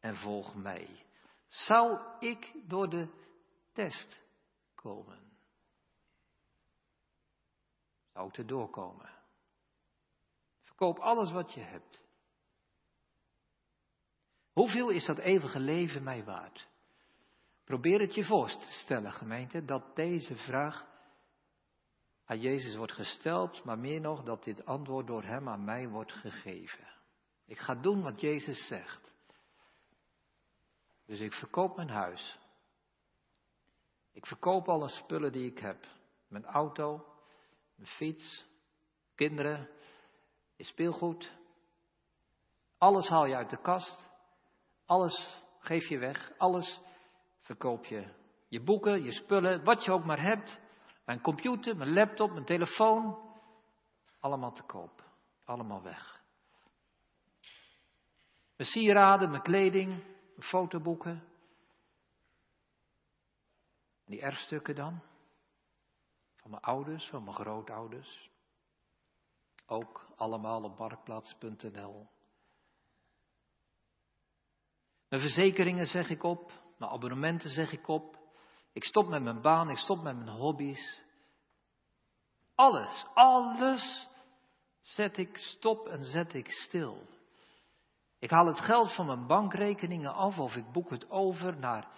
en 0.00 0.16
volg 0.16 0.54
mij. 0.54 1.08
Zou 1.50 2.00
ik 2.18 2.54
door 2.66 2.88
de 2.88 3.08
test 3.72 4.20
komen? 4.74 5.18
Zou 8.12 8.28
ik 8.28 8.36
erdoor 8.36 8.70
komen? 8.70 9.18
Koop 10.76 10.98
alles 10.98 11.32
wat 11.32 11.52
je 11.52 11.60
hebt. 11.60 12.02
Hoeveel 14.52 14.88
is 14.88 15.04
dat 15.04 15.18
eeuwige 15.18 15.60
leven 15.60 16.02
mij 16.02 16.24
waard? 16.24 16.68
Probeer 17.64 18.00
het 18.00 18.14
je 18.14 18.24
voor 18.24 18.48
te 18.48 18.72
stellen, 18.72 19.12
gemeente, 19.12 19.64
dat 19.64 19.96
deze 19.96 20.36
vraag 20.36 20.86
aan 22.24 22.40
Jezus 22.40 22.76
wordt 22.76 22.92
gesteld, 22.92 23.64
maar 23.64 23.78
meer 23.78 24.00
nog 24.00 24.22
dat 24.22 24.44
dit 24.44 24.64
antwoord 24.64 25.06
door 25.06 25.22
Hem 25.22 25.48
aan 25.48 25.64
mij 25.64 25.88
wordt 25.88 26.12
gegeven. 26.12 26.86
Ik 27.46 27.58
ga 27.58 27.74
doen 27.74 28.02
wat 28.02 28.20
Jezus 28.20 28.66
zegt. 28.66 29.09
Dus 31.10 31.20
ik 31.20 31.32
verkoop 31.32 31.76
mijn 31.76 31.88
huis. 31.88 32.38
Ik 34.12 34.26
verkoop 34.26 34.68
alle 34.68 34.88
spullen 34.88 35.32
die 35.32 35.50
ik 35.50 35.58
heb. 35.58 35.86
Mijn 36.28 36.44
auto, 36.44 37.06
mijn 37.74 37.88
fiets, 37.88 38.46
kinderen, 39.14 39.68
je 40.56 40.64
speelgoed. 40.64 41.32
Alles 42.78 43.08
haal 43.08 43.26
je 43.26 43.36
uit 43.36 43.50
de 43.50 43.60
kast. 43.60 44.08
Alles 44.86 45.42
geef 45.58 45.88
je 45.88 45.98
weg. 45.98 46.32
Alles 46.38 46.80
verkoop 47.40 47.84
je. 47.84 48.14
Je 48.48 48.62
boeken, 48.62 49.02
je 49.02 49.12
spullen, 49.12 49.64
wat 49.64 49.84
je 49.84 49.92
ook 49.92 50.04
maar 50.04 50.20
hebt. 50.20 50.58
Mijn 51.04 51.20
computer, 51.20 51.76
mijn 51.76 51.92
laptop, 51.92 52.30
mijn 52.30 52.44
telefoon. 52.44 53.18
Allemaal 54.20 54.52
te 54.52 54.62
koop. 54.62 55.04
Allemaal 55.44 55.82
weg. 55.82 56.22
Mijn 58.56 58.68
sieraden, 58.68 59.30
mijn 59.30 59.42
kleding, 59.42 60.09
fotoboeken. 60.42 61.24
En 64.04 64.12
die 64.12 64.20
erfstukken 64.20 64.74
dan? 64.74 65.02
Van 66.36 66.50
mijn 66.50 66.62
ouders, 66.62 67.08
van 67.08 67.24
mijn 67.24 67.36
grootouders. 67.36 68.30
Ook 69.66 70.12
allemaal 70.16 70.62
op 70.62 70.78
marktplaats.nl. 70.78 72.08
Mijn 75.08 75.22
verzekeringen 75.22 75.86
zeg 75.86 76.08
ik 76.08 76.22
op, 76.22 76.52
mijn 76.78 76.90
abonnementen 76.90 77.50
zeg 77.50 77.72
ik 77.72 77.88
op. 77.88 78.18
Ik 78.72 78.84
stop 78.84 79.08
met 79.08 79.22
mijn 79.22 79.40
baan, 79.40 79.70
ik 79.70 79.76
stop 79.76 80.02
met 80.02 80.16
mijn 80.16 80.28
hobby's. 80.28 81.02
Alles, 82.54 83.06
alles 83.14 84.08
zet 84.80 85.16
ik 85.16 85.36
stop 85.36 85.86
en 85.88 86.04
zet 86.04 86.32
ik 86.34 86.50
stil. 86.50 87.08
Ik 88.20 88.30
haal 88.30 88.46
het 88.46 88.60
geld 88.60 88.94
van 88.94 89.06
mijn 89.06 89.26
bankrekeningen 89.26 90.14
af 90.14 90.38
of 90.38 90.56
ik 90.56 90.72
boek 90.72 90.90
het 90.90 91.10
over 91.10 91.58
naar, 91.58 91.88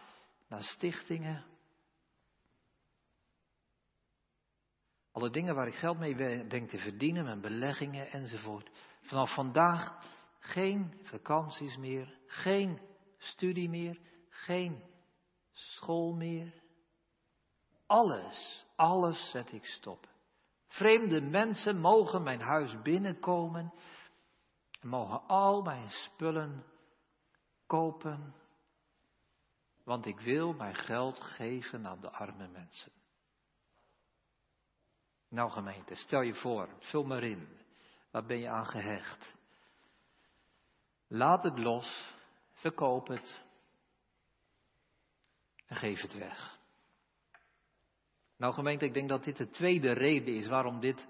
naar 0.49 0.63
stichtingen. 0.63 1.45
Alle 5.13 5.31
dingen 5.31 5.55
waar 5.55 5.67
ik 5.67 5.75
geld 5.75 5.99
mee 5.99 6.47
denk 6.47 6.69
te 6.69 6.79
verdienen, 6.79 7.25
mijn 7.25 7.41
beleggingen 7.41 8.11
enzovoort. 8.11 8.71
Vanaf 9.01 9.35
vandaag 9.35 9.99
geen 10.39 11.01
vakanties 11.03 11.77
meer, 11.77 12.19
geen 12.27 12.81
studie 13.19 13.69
meer, 13.69 13.99
geen 14.29 14.83
school 15.51 16.15
meer. 16.15 16.55
Alles, 17.87 18.67
alles 18.77 19.31
zet 19.31 19.53
ik 19.53 19.65
stop. 19.65 20.09
Vreemde 20.67 21.21
mensen 21.21 21.81
mogen 21.81 22.23
mijn 22.23 22.41
huis 22.41 22.83
binnenkomen 22.83 23.73
en 24.83 24.89
mogen 24.89 25.27
al 25.27 25.63
mijn 25.63 25.91
spullen 25.91 26.65
kopen, 27.67 28.35
want 29.85 30.07
ik 30.07 30.21
wil 30.21 30.53
mijn 30.53 30.75
geld 30.75 31.19
geven 31.19 31.87
aan 31.87 32.01
de 32.01 32.11
arme 32.11 32.49
mensen. 32.49 32.93
Nou 35.29 35.51
gemeente, 35.51 35.95
stel 35.95 36.21
je 36.21 36.35
voor, 36.35 36.69
vul 36.79 37.05
maar 37.05 37.23
in. 37.23 37.49
Waar 38.11 38.25
ben 38.25 38.39
je 38.39 38.49
aan 38.49 38.67
gehecht? 38.67 39.35
Laat 41.07 41.43
het 41.43 41.59
los, 41.59 42.15
verkoop 42.53 43.07
het 43.07 43.45
en 45.67 45.77
geef 45.77 46.01
het 46.01 46.15
weg. 46.15 46.59
Nou 48.37 48.55
gemeente, 48.55 48.85
ik 48.85 48.95
denk 48.95 49.09
dat 49.09 49.25
dit 49.25 49.37
de 49.37 49.49
tweede 49.49 49.93
reden 49.93 50.35
is 50.35 50.47
waarom 50.47 50.81
dit, 50.81 51.07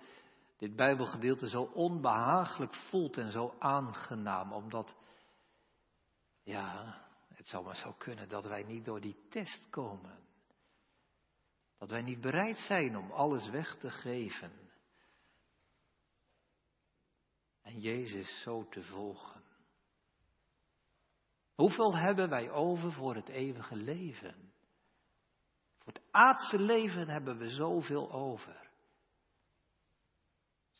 dit 0.62 0.76
Bijbelgedeelte 0.76 1.48
zo 1.48 1.62
onbehagelijk 1.62 2.74
voelt 2.74 3.16
en 3.16 3.30
zo 3.30 3.54
aangenaam. 3.58 4.52
Omdat, 4.52 4.94
ja, 6.42 7.00
het 7.28 7.48
zou 7.48 7.64
maar 7.64 7.76
zo 7.76 7.92
kunnen 7.92 8.28
dat 8.28 8.44
wij 8.44 8.62
niet 8.62 8.84
door 8.84 9.00
die 9.00 9.26
test 9.28 9.70
komen. 9.70 10.18
Dat 11.78 11.90
wij 11.90 12.02
niet 12.02 12.20
bereid 12.20 12.56
zijn 12.56 12.96
om 12.96 13.10
alles 13.10 13.48
weg 13.48 13.76
te 13.76 13.90
geven. 13.90 14.52
En 17.62 17.80
Jezus 17.80 18.42
zo 18.42 18.68
te 18.68 18.82
volgen. 18.82 19.42
Hoeveel 21.54 21.96
hebben 21.96 22.28
wij 22.28 22.50
over 22.50 22.92
voor 22.92 23.14
het 23.14 23.28
eeuwige 23.28 23.76
leven? 23.76 24.52
Voor 25.78 25.92
het 25.92 26.02
aardse 26.10 26.58
leven 26.58 27.08
hebben 27.08 27.38
we 27.38 27.48
zoveel 27.48 28.12
over. 28.12 28.71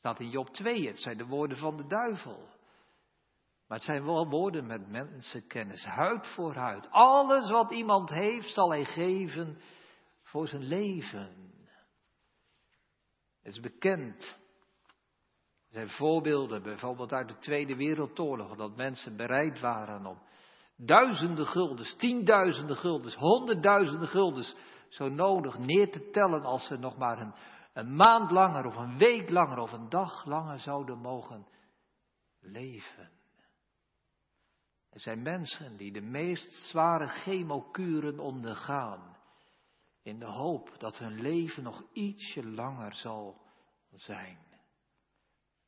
Staat 0.03 0.21
in 0.21 0.31
Job 0.31 0.49
2, 0.49 0.87
het 0.87 0.99
zijn 0.99 1.17
de 1.17 1.27
woorden 1.27 1.57
van 1.57 1.77
de 1.77 1.87
duivel. 1.87 2.49
Maar 3.67 3.79
het 3.79 3.87
zijn 3.87 4.05
wel 4.05 4.29
woorden 4.29 4.67
met 4.67 4.89
mensenkennis, 4.89 5.85
huid 5.85 6.27
voor 6.27 6.55
huid. 6.55 6.91
Alles 6.91 7.51
wat 7.51 7.73
iemand 7.73 8.11
heeft 8.11 8.53
zal 8.53 8.71
hij 8.71 8.85
geven 8.85 9.61
voor 10.23 10.49
zijn 10.49 10.63
leven. 10.63 11.53
Het 13.43 13.53
is 13.53 13.61
bekend. 13.61 14.39
Er 15.69 15.75
zijn 15.75 15.89
voorbeelden, 15.89 16.63
bijvoorbeeld 16.63 17.13
uit 17.13 17.29
de 17.29 17.39
Tweede 17.39 17.77
Wereldoorlog, 17.77 18.57
dat 18.57 18.77
mensen 18.77 19.17
bereid 19.17 19.61
waren 19.61 20.07
om 20.07 20.23
duizenden 20.77 21.47
guldens, 21.47 21.97
tienduizenden 21.97 22.77
guldens, 22.77 23.15
honderdduizenden 23.15 24.09
guldens 24.09 24.57
zo 24.89 25.09
nodig 25.09 25.59
neer 25.59 25.91
te 25.91 26.11
tellen 26.11 26.43
als 26.43 26.67
ze 26.67 26.79
nog 26.79 26.97
maar 26.97 27.21
een, 27.21 27.35
een 27.73 27.97
maand 27.97 28.31
langer 28.31 28.67
of 28.67 28.77
een 28.77 28.99
week 28.99 29.31
langer 29.31 29.59
of 29.59 29.73
een 29.73 29.89
dag 29.89 30.25
langer 30.25 30.59
zouden 30.59 30.99
mogen 30.99 31.47
leven. 32.41 33.11
Er 34.91 35.01
zijn 35.01 35.23
mensen 35.23 35.77
die 35.77 35.93
de 35.93 36.01
meest 36.01 36.53
zware 36.53 37.07
chemokuren 37.07 38.19
ondergaan 38.19 39.17
in 40.03 40.19
de 40.19 40.27
hoop 40.27 40.79
dat 40.79 40.99
hun 40.99 41.21
leven 41.21 41.63
nog 41.63 41.83
ietsje 41.93 42.47
langer 42.47 42.95
zal 42.95 43.41
zijn. 43.91 44.39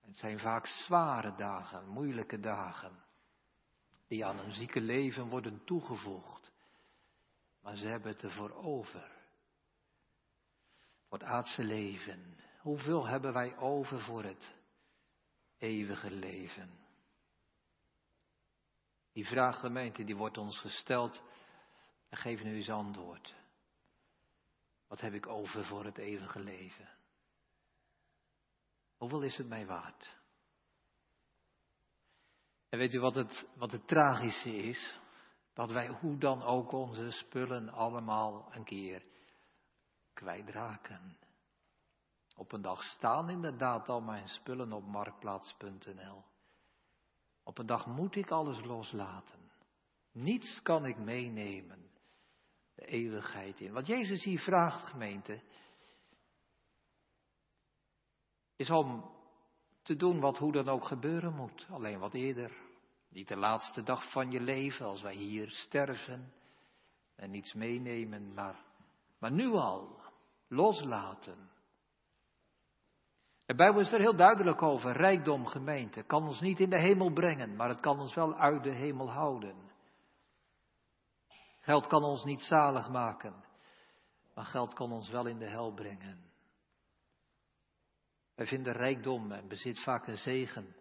Het 0.01 0.17
zijn 0.17 0.39
vaak 0.39 0.67
zware 0.67 1.35
dagen, 1.35 1.89
moeilijke 1.89 2.41
dagen, 2.41 3.05
die 4.07 4.25
aan 4.25 4.39
een 4.39 4.53
zieke 4.53 4.81
leven 4.81 5.29
worden 5.29 5.65
toegevoegd. 5.65 6.53
maar 7.61 7.77
ze 7.77 7.87
hebben 7.87 8.13
het 8.13 8.23
ervoor 8.23 8.55
over. 8.55 9.24
Voor 11.15 11.23
het 11.23 11.33
aardse 11.33 11.65
leven. 11.65 12.39
Hoeveel 12.61 13.07
hebben 13.07 13.33
wij 13.33 13.57
over 13.57 14.01
voor 14.01 14.25
het 14.25 14.55
eeuwige 15.59 16.11
leven? 16.11 16.71
Die 19.13 19.27
vraag, 19.27 19.59
gemeente, 19.59 20.05
die 20.05 20.17
wordt 20.17 20.39
ons 20.39 20.59
gesteld. 20.59 21.23
En 22.09 22.17
geef 22.17 22.43
nu 22.43 22.55
eens 22.55 22.71
antwoord. 22.71 23.35
Wat 24.89 25.01
heb 25.01 25.13
ik 25.13 25.27
over 25.27 25.65
voor 25.65 25.85
het 25.85 25.99
eeuwige 25.99 26.41
leven? 26.41 26.89
Hoeveel 28.97 29.23
is 29.23 29.37
het 29.37 29.49
mij 29.49 29.67
waard? 29.67 30.17
En 32.69 32.79
weet 32.79 32.95
u 32.95 33.01
wat 33.01 33.15
het, 33.15 33.47
wat 33.57 33.73
het 33.73 33.87
tragische 33.87 34.57
is? 34.57 34.99
Dat 35.53 35.71
wij 35.71 35.89
hoe 35.89 36.19
dan 36.19 36.43
ook 36.43 36.73
onze 36.73 37.11
spullen 37.11 37.69
allemaal 37.69 38.55
een 38.55 38.65
keer 38.65 39.13
kwijtraken. 40.15 41.17
Op 42.37 42.53
een 42.53 42.63
dag 42.63 42.83
staan 42.83 43.31
inderdaad 43.31 43.89
al 43.89 44.01
mijn 44.01 44.29
spullen 44.29 44.73
op 44.73 44.87
marktplaats.nl. 44.87 46.25
Op 47.43 47.59
een 47.59 47.67
dag 47.67 47.87
moet 47.87 48.17
ik 48.17 48.31
alles 48.31 48.65
loslaten. 48.65 49.51
Niets 50.13 50.63
kan 50.63 50.87
ik 50.87 50.99
meenemen 50.99 51.91
de 52.75 52.87
eeuwigheid 52.87 53.61
in. 53.61 53.73
Wat 53.73 53.87
Jezus 53.87 54.25
hier 54.25 54.41
vraagt, 54.41 54.87
gemeente, 54.87 55.41
is 58.57 58.71
om 58.71 59.11
te 59.83 59.97
doen 59.97 60.21
wat 60.21 60.39
hoe 60.39 60.53
dan 60.53 60.69
ook 60.69 60.85
gebeuren 60.85 61.35
moet. 61.35 61.67
Alleen 61.71 61.99
wat 61.99 62.15
eerder. 62.15 62.53
Niet 63.09 63.29
de 63.29 63.37
laatste 63.37 63.83
dag 63.83 64.11
van 64.11 64.31
je 64.31 64.41
leven, 64.41 64.87
als 64.87 65.03
wij 65.03 65.15
hier 65.15 65.51
sterven 65.51 66.33
en 67.15 67.31
niets 67.31 67.53
meenemen, 67.53 68.35
maar, 68.35 68.65
maar 69.19 69.33
nu 69.33 69.53
al 69.53 70.04
loslaten. 70.49 71.51
De 73.47 73.55
Bijbel 73.55 73.81
is 73.81 73.93
er 73.93 74.01
heel 74.01 74.17
duidelijk 74.17 74.63
over. 74.63 74.93
Rijkdom, 74.93 75.47
gemeente, 75.47 76.03
kan 76.03 76.27
ons 76.27 76.41
niet 76.41 76.61
in 76.61 76.71
de 76.71 76.81
hemel 76.81 77.13
brengen, 77.13 77.57
maar 77.57 77.69
het 77.69 77.81
kan 77.81 78.01
ons 78.01 78.15
wel 78.15 78.35
uit 78.37 78.63
de 78.63 78.71
hemel 78.71 79.11
houden. 79.11 79.57
Geld 81.61 81.87
kan 81.87 82.05
ons 82.05 82.25
niet 82.25 82.41
zalig 82.41 82.89
maken, 82.89 83.45
maar 84.35 84.45
geld 84.45 84.75
kan 84.75 84.93
ons 84.93 85.09
wel 85.09 85.27
in 85.27 85.39
de 85.39 85.49
hel 85.49 85.73
brengen. 85.73 86.33
Wij 88.35 88.47
vinden 88.47 88.73
rijkdom 88.73 89.33
en 89.33 89.49
bezit 89.49 89.83
vaak 89.83 90.07
een 90.07 90.17
zegen, 90.17 90.77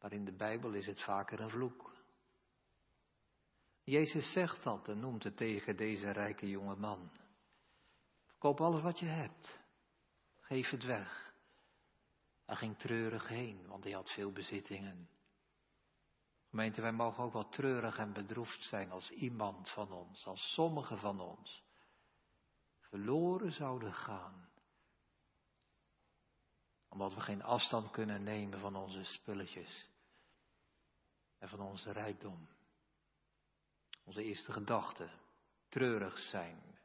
maar 0.00 0.12
in 0.12 0.24
de 0.24 0.36
Bijbel 0.36 0.72
is 0.72 0.86
het 0.86 1.02
vaker 1.02 1.40
een 1.40 1.50
vloek. 1.50 1.92
Jezus 3.84 4.32
zegt 4.32 4.62
dat 4.62 4.88
en 4.88 5.00
noemt 5.00 5.24
het 5.24 5.36
tegen 5.36 5.76
deze 5.76 6.10
rijke 6.10 6.48
jonge 6.48 6.76
man. 6.76 7.10
Verkoop 8.38 8.60
alles 8.60 8.82
wat 8.82 8.98
je 8.98 9.06
hebt. 9.06 9.58
Geef 10.40 10.70
het 10.70 10.84
weg. 10.84 11.34
Hij 12.44 12.56
ging 12.56 12.78
treurig 12.78 13.28
heen, 13.28 13.66
want 13.66 13.84
hij 13.84 13.92
had 13.92 14.10
veel 14.10 14.32
bezittingen. 14.32 15.08
Gemeente, 16.48 16.80
wij 16.80 16.92
mogen 16.92 17.24
ook 17.24 17.32
wel 17.32 17.48
treurig 17.48 17.98
en 17.98 18.12
bedroefd 18.12 18.62
zijn 18.62 18.90
als 18.90 19.10
iemand 19.10 19.68
van 19.68 19.92
ons, 19.92 20.26
als 20.26 20.52
sommigen 20.52 20.98
van 20.98 21.20
ons, 21.20 21.62
verloren 22.80 23.52
zouden 23.52 23.94
gaan. 23.94 24.50
Omdat 26.88 27.14
we 27.14 27.20
geen 27.20 27.42
afstand 27.42 27.90
kunnen 27.90 28.22
nemen 28.22 28.60
van 28.60 28.76
onze 28.76 29.04
spulletjes 29.04 29.88
en 31.38 31.48
van 31.48 31.60
onze 31.60 31.92
rijkdom. 31.92 32.48
Onze 34.04 34.22
eerste 34.24 34.52
gedachte, 34.52 35.10
treurig 35.68 36.18
zijn. 36.18 36.77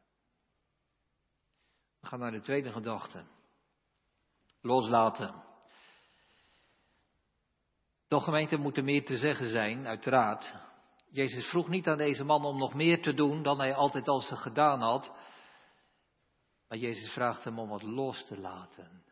We 2.03 2.09
gaan 2.09 2.19
naar 2.19 2.31
de 2.31 2.41
tweede 2.41 2.71
gedachte. 2.71 3.23
Loslaten. 4.61 5.43
Toch 8.07 8.23
gemeente 8.23 8.57
moet 8.57 8.77
er 8.77 8.83
meer 8.83 9.05
te 9.05 9.17
zeggen 9.17 9.49
zijn, 9.49 9.87
uiteraard. 9.87 10.55
Jezus 11.09 11.47
vroeg 11.47 11.67
niet 11.67 11.87
aan 11.87 11.97
deze 11.97 12.23
man 12.23 12.45
om 12.45 12.57
nog 12.57 12.73
meer 12.73 13.01
te 13.01 13.13
doen 13.13 13.43
dan 13.43 13.59
hij 13.59 13.73
altijd 13.73 14.07
al 14.07 14.19
ze 14.19 14.35
gedaan 14.35 14.81
had. 14.81 15.11
Maar 16.67 16.77
Jezus 16.77 17.13
vraagt 17.13 17.43
hem 17.43 17.59
om 17.59 17.69
wat 17.69 17.83
los 17.83 18.25
te 18.25 18.39
laten. 18.39 19.03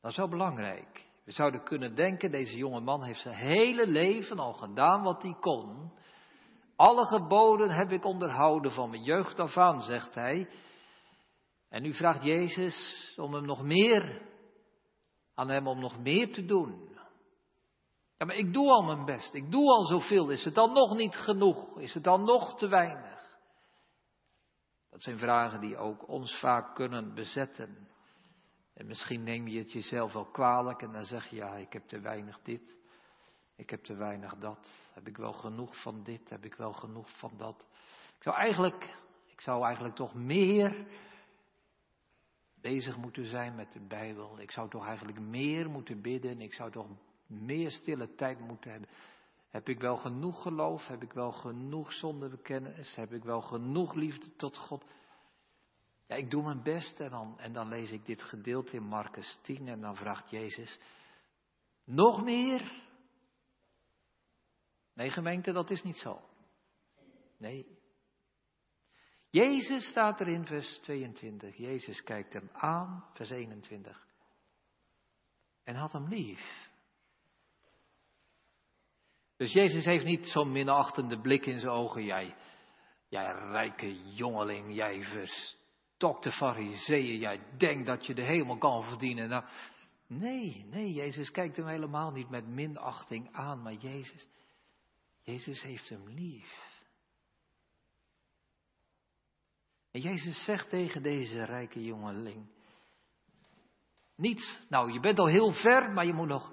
Dat 0.00 0.10
is 0.10 0.16
wel 0.16 0.28
belangrijk. 0.28 1.06
We 1.24 1.32
zouden 1.32 1.64
kunnen 1.64 1.94
denken, 1.94 2.30
deze 2.30 2.56
jonge 2.56 2.80
man 2.80 3.02
heeft 3.02 3.20
zijn 3.20 3.34
hele 3.34 3.86
leven 3.86 4.38
al 4.38 4.52
gedaan 4.52 5.02
wat 5.02 5.22
hij 5.22 5.36
kon. 5.40 5.92
Alle 6.76 7.06
geboden 7.06 7.70
heb 7.70 7.92
ik 7.92 8.04
onderhouden 8.04 8.72
van 8.72 8.90
mijn 8.90 9.02
jeugd 9.02 9.38
af 9.38 9.56
aan, 9.56 9.82
zegt 9.82 10.14
hij. 10.14 10.48
En 11.70 11.82
nu 11.82 11.94
vraagt 11.94 12.22
Jezus 12.22 13.12
om 13.16 13.34
hem 13.34 13.44
nog 13.44 13.62
meer, 13.62 14.22
aan 15.34 15.48
hem 15.48 15.66
om 15.66 15.80
nog 15.80 15.98
meer 15.98 16.32
te 16.32 16.44
doen. 16.44 16.88
Ja, 18.18 18.26
maar 18.26 18.36
ik 18.36 18.52
doe 18.52 18.68
al 18.68 18.82
mijn 18.82 19.04
best. 19.04 19.34
Ik 19.34 19.50
doe 19.50 19.68
al 19.68 19.84
zoveel. 19.84 20.30
Is 20.30 20.44
het 20.44 20.54
dan 20.54 20.72
nog 20.72 20.96
niet 20.96 21.16
genoeg? 21.16 21.78
Is 21.80 21.94
het 21.94 22.04
dan 22.04 22.24
nog 22.24 22.58
te 22.58 22.68
weinig? 22.68 23.38
Dat 24.90 25.02
zijn 25.02 25.18
vragen 25.18 25.60
die 25.60 25.76
ook 25.76 26.08
ons 26.08 26.38
vaak 26.38 26.74
kunnen 26.74 27.14
bezetten. 27.14 27.88
En 28.74 28.86
misschien 28.86 29.22
neem 29.22 29.48
je 29.48 29.58
het 29.58 29.72
jezelf 29.72 30.12
wel 30.12 30.30
kwalijk 30.30 30.82
en 30.82 30.92
dan 30.92 31.04
zeg 31.04 31.30
je, 31.30 31.36
ja, 31.36 31.56
ik 31.56 31.72
heb 31.72 31.86
te 31.86 32.00
weinig 32.00 32.40
dit. 32.42 32.76
Ik 33.56 33.70
heb 33.70 33.82
te 33.82 33.94
weinig 33.94 34.34
dat. 34.36 34.72
Heb 34.92 35.08
ik 35.08 35.16
wel 35.16 35.32
genoeg 35.32 35.82
van 35.82 36.02
dit? 36.02 36.30
Heb 36.30 36.44
ik 36.44 36.54
wel 36.54 36.72
genoeg 36.72 37.18
van 37.18 37.32
dat? 37.36 37.66
Ik 38.16 38.22
zou 38.22 38.36
eigenlijk, 38.36 38.96
ik 39.26 39.40
zou 39.40 39.64
eigenlijk 39.64 39.94
toch 39.94 40.14
meer 40.14 40.86
bezig 42.60 42.96
moeten 42.96 43.26
zijn 43.26 43.54
met 43.54 43.72
de 43.72 43.80
Bijbel. 43.80 44.40
Ik 44.40 44.50
zou 44.50 44.70
toch 44.70 44.86
eigenlijk 44.86 45.20
meer 45.20 45.70
moeten 45.70 46.00
bidden. 46.00 46.40
Ik 46.40 46.54
zou 46.54 46.70
toch 46.70 46.86
meer 47.26 47.70
stille 47.70 48.14
tijd 48.14 48.40
moeten 48.40 48.70
hebben. 48.70 48.88
Heb 49.48 49.68
ik 49.68 49.80
wel 49.80 49.96
genoeg 49.96 50.42
geloof? 50.42 50.86
Heb 50.86 51.02
ik 51.02 51.12
wel 51.12 51.32
genoeg 51.32 51.92
zondebekennis? 51.92 52.94
Heb 52.94 53.12
ik 53.12 53.24
wel 53.24 53.40
genoeg 53.40 53.94
liefde 53.94 54.36
tot 54.36 54.56
God? 54.56 54.84
Ja, 56.06 56.16
ik 56.16 56.30
doe 56.30 56.42
mijn 56.42 56.62
best 56.62 57.00
en 57.00 57.10
dan, 57.10 57.38
en 57.38 57.52
dan 57.52 57.68
lees 57.68 57.90
ik 57.90 58.06
dit 58.06 58.22
gedeelte 58.22 58.76
in 58.76 58.82
Marcus 58.82 59.38
10 59.42 59.68
en 59.68 59.80
dan 59.80 59.96
vraagt 59.96 60.30
Jezus, 60.30 60.78
nog 61.84 62.24
meer? 62.24 62.82
Nee, 64.94 65.10
gemeente, 65.10 65.52
dat 65.52 65.70
is 65.70 65.82
niet 65.82 65.96
zo. 65.96 66.20
Nee. 67.36 67.79
Jezus 69.30 69.88
staat 69.88 70.20
er 70.20 70.28
in 70.28 70.46
vers 70.46 70.78
22. 70.78 71.56
Jezus 71.56 72.02
kijkt 72.02 72.32
hem 72.32 72.48
aan, 72.52 73.04
vers 73.12 73.30
21. 73.30 74.06
En 75.64 75.74
had 75.74 75.92
hem 75.92 76.08
lief. 76.08 76.68
Dus 79.36 79.52
Jezus 79.52 79.84
heeft 79.84 80.04
niet 80.04 80.26
zo'n 80.26 80.52
minachtende 80.52 81.20
blik 81.20 81.46
in 81.46 81.58
zijn 81.58 81.72
ogen. 81.72 82.04
Jij, 82.04 82.34
jij 83.08 83.32
rijke 83.32 84.14
jongeling, 84.14 84.74
jij 84.74 85.02
verstokte 85.02 86.30
fariseeën, 86.30 87.18
jij 87.18 87.40
denkt 87.56 87.86
dat 87.86 88.06
je 88.06 88.14
de 88.14 88.24
hemel 88.24 88.58
kan 88.58 88.82
verdienen. 88.82 89.28
Nou, 89.28 89.44
nee, 90.06 90.64
nee, 90.70 90.92
Jezus 90.92 91.30
kijkt 91.30 91.56
hem 91.56 91.66
helemaal 91.66 92.10
niet 92.10 92.30
met 92.30 92.46
minachting 92.46 93.32
aan, 93.32 93.62
maar 93.62 93.74
Jezus, 93.74 94.28
Jezus 95.22 95.62
heeft 95.62 95.88
hem 95.88 96.08
lief. 96.08 96.69
En 99.90 100.00
Jezus 100.00 100.44
zegt 100.44 100.68
tegen 100.68 101.02
deze 101.02 101.44
rijke 101.44 101.84
jongeling, 101.84 102.46
niets, 104.16 104.60
nou 104.68 104.92
je 104.92 105.00
bent 105.00 105.18
al 105.18 105.26
heel 105.26 105.52
ver, 105.52 105.90
maar 105.90 106.06
je 106.06 106.12
moet 106.12 106.28
nog 106.28 106.52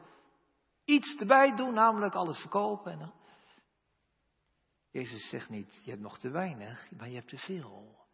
iets 0.85 1.15
erbij 1.19 1.55
doen, 1.55 1.73
namelijk 1.73 2.13
alles 2.13 2.37
verkopen. 2.37 2.99
En. 2.99 3.13
Jezus 4.91 5.29
zegt 5.29 5.49
niet, 5.49 5.81
je 5.83 5.89
hebt 5.89 6.01
nog 6.01 6.19
te 6.19 6.29
weinig, 6.29 6.91
maar 6.91 7.07
je 7.07 7.15
hebt 7.15 7.29
te 7.29 7.37
veel. 7.37 8.05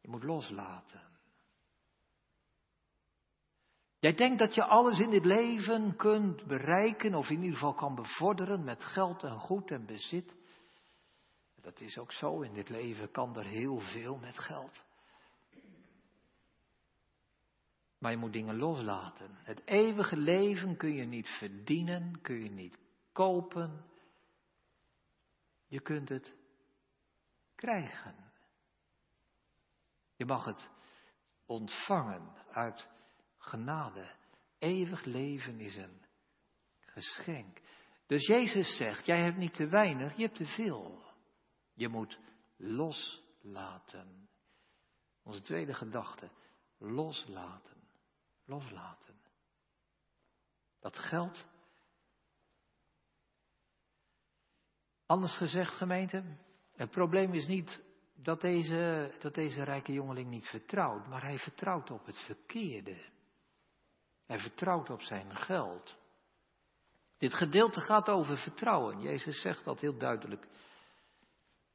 Je 0.00 0.08
moet 0.08 0.22
loslaten. 0.22 1.16
Jij 4.00 4.14
denkt 4.14 4.38
dat 4.38 4.54
je 4.54 4.64
alles 4.64 4.98
in 4.98 5.10
dit 5.10 5.24
leven 5.24 5.96
kunt 5.96 6.46
bereiken, 6.46 7.14
of 7.14 7.28
in 7.28 7.42
ieder 7.42 7.58
geval 7.58 7.74
kan 7.74 7.94
bevorderen 7.94 8.64
met 8.64 8.84
geld 8.84 9.22
en 9.22 9.38
goed 9.38 9.70
en 9.70 9.86
bezit. 9.86 10.34
Dat 11.68 11.80
is 11.80 11.98
ook 11.98 12.12
zo, 12.12 12.40
in 12.40 12.54
dit 12.54 12.68
leven 12.68 13.10
kan 13.10 13.36
er 13.36 13.44
heel 13.44 13.78
veel 13.78 14.16
met 14.16 14.38
geld. 14.38 14.84
Maar 17.98 18.10
je 18.10 18.16
moet 18.16 18.32
dingen 18.32 18.56
loslaten. 18.56 19.30
Het 19.34 19.62
eeuwige 19.64 20.16
leven 20.16 20.76
kun 20.76 20.92
je 20.92 21.04
niet 21.04 21.28
verdienen, 21.28 22.20
kun 22.20 22.42
je 22.42 22.50
niet 22.50 22.78
kopen. 23.12 23.84
Je 25.66 25.80
kunt 25.80 26.08
het 26.08 26.34
krijgen. 27.54 28.32
Je 30.16 30.24
mag 30.24 30.44
het 30.44 30.70
ontvangen 31.46 32.34
uit 32.50 32.88
genade. 33.38 34.14
Eeuwig 34.58 35.04
leven 35.04 35.60
is 35.60 35.76
een 35.76 36.04
geschenk. 36.80 37.60
Dus 38.06 38.26
Jezus 38.26 38.76
zegt, 38.76 39.06
jij 39.06 39.22
hebt 39.22 39.36
niet 39.36 39.54
te 39.54 39.66
weinig, 39.66 40.16
je 40.16 40.22
hebt 40.22 40.36
te 40.36 40.46
veel. 40.46 41.06
Je 41.78 41.88
moet 41.88 42.18
loslaten. 42.56 44.28
Onze 45.22 45.42
tweede 45.42 45.74
gedachte, 45.74 46.30
loslaten. 46.78 47.76
Loslaten. 48.44 49.14
Dat 50.80 50.96
geldt. 50.96 51.46
Anders 55.06 55.36
gezegd, 55.36 55.72
gemeente, 55.72 56.24
het 56.72 56.90
probleem 56.90 57.32
is 57.32 57.46
niet 57.46 57.80
dat 58.14 58.40
deze, 58.40 59.14
dat 59.20 59.34
deze 59.34 59.62
rijke 59.62 59.92
jongeling 59.92 60.30
niet 60.30 60.46
vertrouwt, 60.46 61.06
maar 61.06 61.22
hij 61.22 61.38
vertrouwt 61.38 61.90
op 61.90 62.06
het 62.06 62.18
verkeerde. 62.18 62.96
Hij 64.26 64.38
vertrouwt 64.38 64.90
op 64.90 65.02
zijn 65.02 65.36
geld. 65.36 65.96
Dit 67.18 67.34
gedeelte 67.34 67.80
gaat 67.80 68.08
over 68.08 68.38
vertrouwen. 68.38 69.00
Jezus 69.00 69.40
zegt 69.40 69.64
dat 69.64 69.80
heel 69.80 69.98
duidelijk 69.98 70.46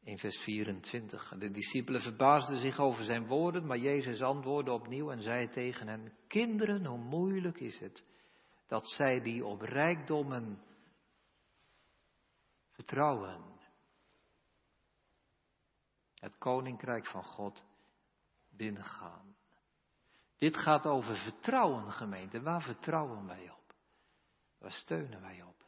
in 0.04 0.18
vers 0.18 0.38
24. 0.38 1.34
De 1.38 1.52
discipelen 1.52 2.02
verbaasden 2.02 2.58
zich 2.58 2.80
over 2.80 3.06
zijn 3.06 3.28
woorden, 3.28 3.66
maar 3.66 3.78
Jezus 3.78 4.22
antwoordde 4.22 4.72
opnieuw 4.72 5.12
en 5.12 5.22
zei 5.22 5.50
tegen 5.50 5.88
hen: 5.88 6.14
Kinderen, 6.28 6.86
hoe 6.86 6.98
moeilijk 6.98 7.60
is 7.60 7.80
het 7.80 8.04
dat 8.68 8.90
zij 8.90 9.22
die 9.22 9.46
op 9.46 9.62
rijkdommen 9.62 10.64
vertrouwen, 12.70 13.44
het 16.16 16.38
koninkrijk 16.38 17.06
van 17.06 17.24
God 17.24 17.64
binnengaan. 18.50 19.36
Dit 20.38 20.58
gaat 20.58 20.86
over 20.86 21.16
vertrouwen, 21.16 21.92
gemeente. 21.92 22.42
Waar 22.42 22.62
vertrouwen 22.62 23.26
wij 23.26 23.50
op? 23.50 23.76
Waar 24.58 24.72
steunen 24.72 25.22
wij 25.22 25.44
op? 25.44 25.63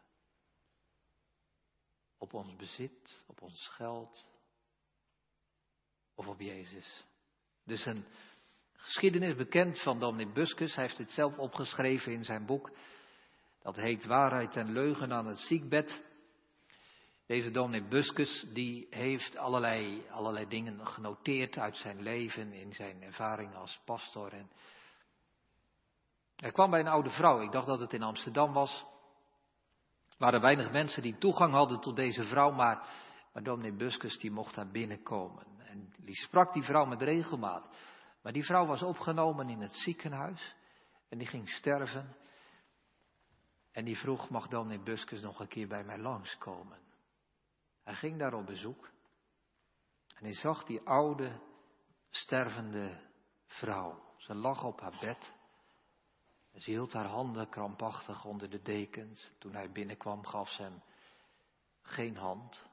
Op 2.26 2.34
ons 2.34 2.56
bezit, 2.56 3.24
op 3.28 3.42
ons 3.42 3.68
geld 3.68 4.26
of 6.16 6.28
op 6.28 6.40
Jezus? 6.40 7.04
Dus 7.64 7.86
een 7.86 8.06
geschiedenis 8.74 9.36
bekend 9.36 9.82
van 9.82 10.00
Dominic 10.00 10.34
Buscus. 10.34 10.76
Hij 10.76 10.84
heeft 10.84 10.98
het 10.98 11.12
zelf 11.12 11.38
opgeschreven 11.38 12.12
in 12.12 12.24
zijn 12.24 12.46
boek. 12.46 12.72
Dat 13.62 13.76
heet 13.76 14.06
Waarheid 14.06 14.56
en 14.56 14.72
Leugen 14.72 15.14
aan 15.14 15.28
het 15.28 15.40
ziekbed. 15.40 16.04
Deze 17.26 17.52
dominee 17.52 17.88
Buscus 17.88 18.46
die 18.54 18.88
heeft 18.90 19.38
allerlei, 19.38 20.08
allerlei 20.10 20.48
dingen 20.48 20.88
genoteerd 20.88 21.58
uit 21.58 21.78
zijn 21.78 22.02
leven, 22.02 22.54
in 22.54 22.74
zijn 22.74 23.02
ervaring 23.02 23.56
als 23.56 23.80
pastor. 23.84 24.34
En 24.34 24.52
hij 26.36 26.52
kwam 26.52 26.70
bij 26.70 26.80
een 26.80 26.88
oude 26.88 27.10
vrouw, 27.10 27.42
ik 27.42 27.52
dacht 27.52 27.68
dat 27.68 27.80
het 27.80 27.94
in 27.94 28.04
Amsterdam 28.04 28.54
was. 28.54 28.86
Er 30.16 30.22
waren 30.22 30.42
weinig 30.42 30.72
mensen 30.72 31.02
die 31.02 31.18
toegang 31.18 31.54
hadden 31.54 31.80
tot 31.80 31.96
deze 31.96 32.24
vrouw, 32.24 32.52
maar, 32.52 32.90
maar 33.34 33.44
dominee 33.44 33.74
Buscus 33.74 34.18
die 34.20 34.32
mocht 34.32 34.56
daar 34.56 34.72
binnenkomen. 34.72 35.46
En 35.58 35.94
die 35.98 36.16
sprak 36.16 36.54
die 36.54 36.64
vrouw 36.64 36.86
met 36.86 37.02
regelmaat. 37.02 37.70
Maar 38.22 38.34
die 38.34 38.46
vrouw 38.46 38.66
was 38.66 38.84
opgenomen 38.84 39.50
in 39.50 39.62
het 39.62 39.74
ziekenhuis 39.74 40.56
en 41.10 41.18
die 41.18 41.28
ging 41.28 41.50
sterven. 41.50 42.16
En 43.72 43.86
die 43.86 43.98
vroeg, 43.98 44.30
mag 44.30 44.48
dominee 44.48 44.84
Buscus 44.84 45.22
nog 45.22 45.40
een 45.40 45.48
keer 45.48 45.68
bij 45.68 45.84
mij 45.84 45.98
langskomen? 45.98 46.80
Hij 47.84 47.94
ging 47.94 48.20
daar 48.20 48.34
op 48.34 48.46
bezoek 48.46 48.90
en 50.16 50.24
hij 50.24 50.34
zag 50.34 50.64
die 50.64 50.82
oude, 50.82 51.42
stervende 52.10 53.02
vrouw. 53.46 54.14
Ze 54.18 54.36
lag 54.36 54.64
op 54.64 54.82
haar 54.82 54.98
bed. 55.02 55.34
Ze 56.56 56.72
hield 56.72 56.94
haar 56.94 57.06
handen 57.06 57.50
krampachtig 57.50 58.26
onder 58.26 58.50
de 58.50 58.62
dekens. 58.62 59.32
Toen 59.38 59.54
hij 59.54 59.72
binnenkwam 59.72 60.26
gaf 60.26 60.50
ze 60.50 60.62
hem 60.62 60.82
geen 61.82 62.18
hand. 62.18 62.66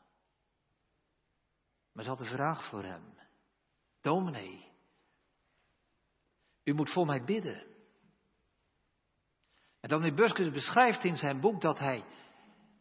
Maar 1.92 2.04
ze 2.04 2.10
had 2.10 2.20
een 2.20 2.26
vraag 2.26 2.64
voor 2.64 2.82
hem. 2.82 3.02
Dominee, 4.00 4.68
u 6.64 6.74
moet 6.74 6.90
voor 6.90 7.06
mij 7.06 7.24
bidden. 7.24 7.66
En 9.80 9.88
dominee 9.88 10.14
Buskus 10.14 10.50
beschrijft 10.50 11.04
in 11.04 11.16
zijn 11.16 11.40
boek 11.40 11.60
dat 11.60 11.78
hij 11.78 12.04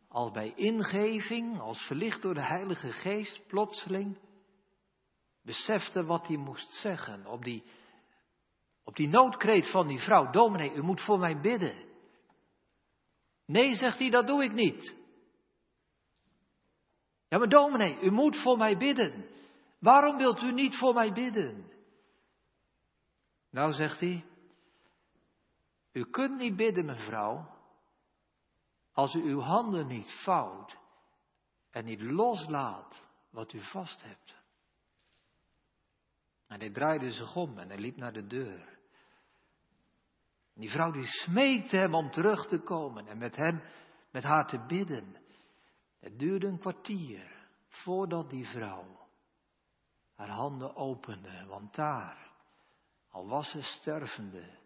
als 0.08 0.32
bij 0.32 0.54
ingeving, 0.56 1.60
als 1.60 1.86
verlicht 1.86 2.22
door 2.22 2.34
de 2.34 2.46
Heilige 2.46 2.92
Geest, 2.92 3.48
plotseling 3.48 4.18
besefte 5.42 6.04
wat 6.04 6.28
hij 6.28 6.38
moest 6.38 6.74
zeggen. 6.74 7.26
Op 7.26 7.44
die, 7.44 7.64
op 8.84 8.96
die 8.96 9.08
noodkreet 9.08 9.72
van 9.72 9.88
die 9.88 10.00
vrouw, 10.00 10.32
dominee, 10.32 10.74
u 10.74 10.82
moet 10.82 11.02
voor 11.02 11.20
mij 11.20 11.40
bidden. 11.40 11.90
Nee, 13.46 13.76
zegt 13.76 14.00
hij, 14.00 14.10
dat 14.10 14.28
doe 14.28 14.44
ik 14.44 14.52
niet. 14.52 14.96
Ja, 17.28 17.38
maar 17.38 17.50
dominee, 17.50 18.00
u 18.02 18.12
moet 18.12 18.42
voor 18.42 18.58
mij 18.58 18.78
bidden. 18.78 19.26
Waarom 19.80 20.18
wilt 20.18 20.42
u 20.42 20.52
niet 20.52 20.76
voor 20.76 20.94
mij 20.94 21.12
bidden? 21.14 21.72
Nou, 23.50 23.74
zegt 23.74 24.00
hij, 24.00 24.26
u 25.92 26.06
kunt 26.10 26.38
niet 26.38 26.56
bidden, 26.56 26.86
mevrouw, 26.86 27.50
als 28.92 29.14
u 29.14 29.22
uw 29.22 29.40
handen 29.40 29.88
niet 29.88 30.12
vouwt 30.24 30.78
en 31.70 31.86
niet 31.86 32.02
loslaat 32.02 33.04
wat 33.30 33.54
u 33.54 33.60
vast 33.60 34.02
hebt. 34.04 34.41
En 36.52 36.60
hij 36.60 36.70
draaide 36.70 37.12
zich 37.12 37.36
om 37.36 37.58
en 37.58 37.68
hij 37.68 37.78
liep 37.78 37.98
naar 37.98 38.14
de 38.14 38.28
deur. 38.28 38.80
En 40.54 40.62
die 40.62 40.70
vrouw 40.70 40.92
die 40.92 41.06
smeekte 41.06 41.78
hem 41.78 41.94
om 41.94 42.12
terug 42.12 42.48
te 42.48 42.60
komen 42.60 43.08
en 43.08 43.18
met 43.18 43.36
hem, 43.36 43.62
met 44.12 44.24
haar 44.24 44.48
te 44.48 44.66
bidden. 44.66 45.16
Het 46.00 46.20
duurde 46.20 46.48
een 46.48 46.60
kwartier 46.60 47.48
voordat 47.68 48.30
die 48.30 48.48
vrouw 48.48 49.00
haar 50.16 50.30
handen 50.30 50.76
opende, 50.76 51.46
want 51.46 51.76
daar, 51.76 52.32
al 53.10 53.28
was 53.28 53.50
ze 53.50 53.62
stervende, 53.62 54.58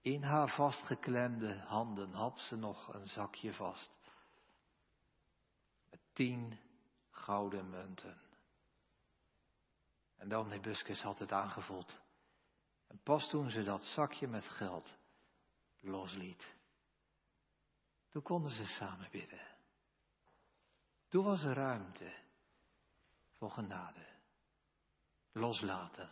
in 0.00 0.22
haar 0.22 0.48
vastgeklemde 0.48 1.58
handen 1.58 2.12
had 2.12 2.38
ze 2.38 2.56
nog 2.56 2.94
een 2.94 3.06
zakje 3.06 3.52
vast. 3.52 3.98
Met 5.90 6.00
tien 6.12 6.58
gouden 7.10 7.70
munten. 7.70 8.25
En 10.16 10.28
dominee 10.28 10.60
Buskus 10.60 11.02
had 11.02 11.18
het 11.18 11.32
aangevoeld. 11.32 11.96
En 12.86 13.00
pas 13.02 13.28
toen 13.28 13.50
ze 13.50 13.62
dat 13.62 13.82
zakje 13.82 14.26
met 14.26 14.44
geld 14.44 14.92
losliet, 15.80 16.54
toen 18.08 18.22
konden 18.22 18.50
ze 18.50 18.66
samen 18.66 19.08
bidden. 19.10 19.40
Toen 21.08 21.24
was 21.24 21.42
er 21.42 21.54
ruimte 21.54 22.12
voor 23.30 23.50
genade. 23.50 24.06
Loslaten. 25.32 26.10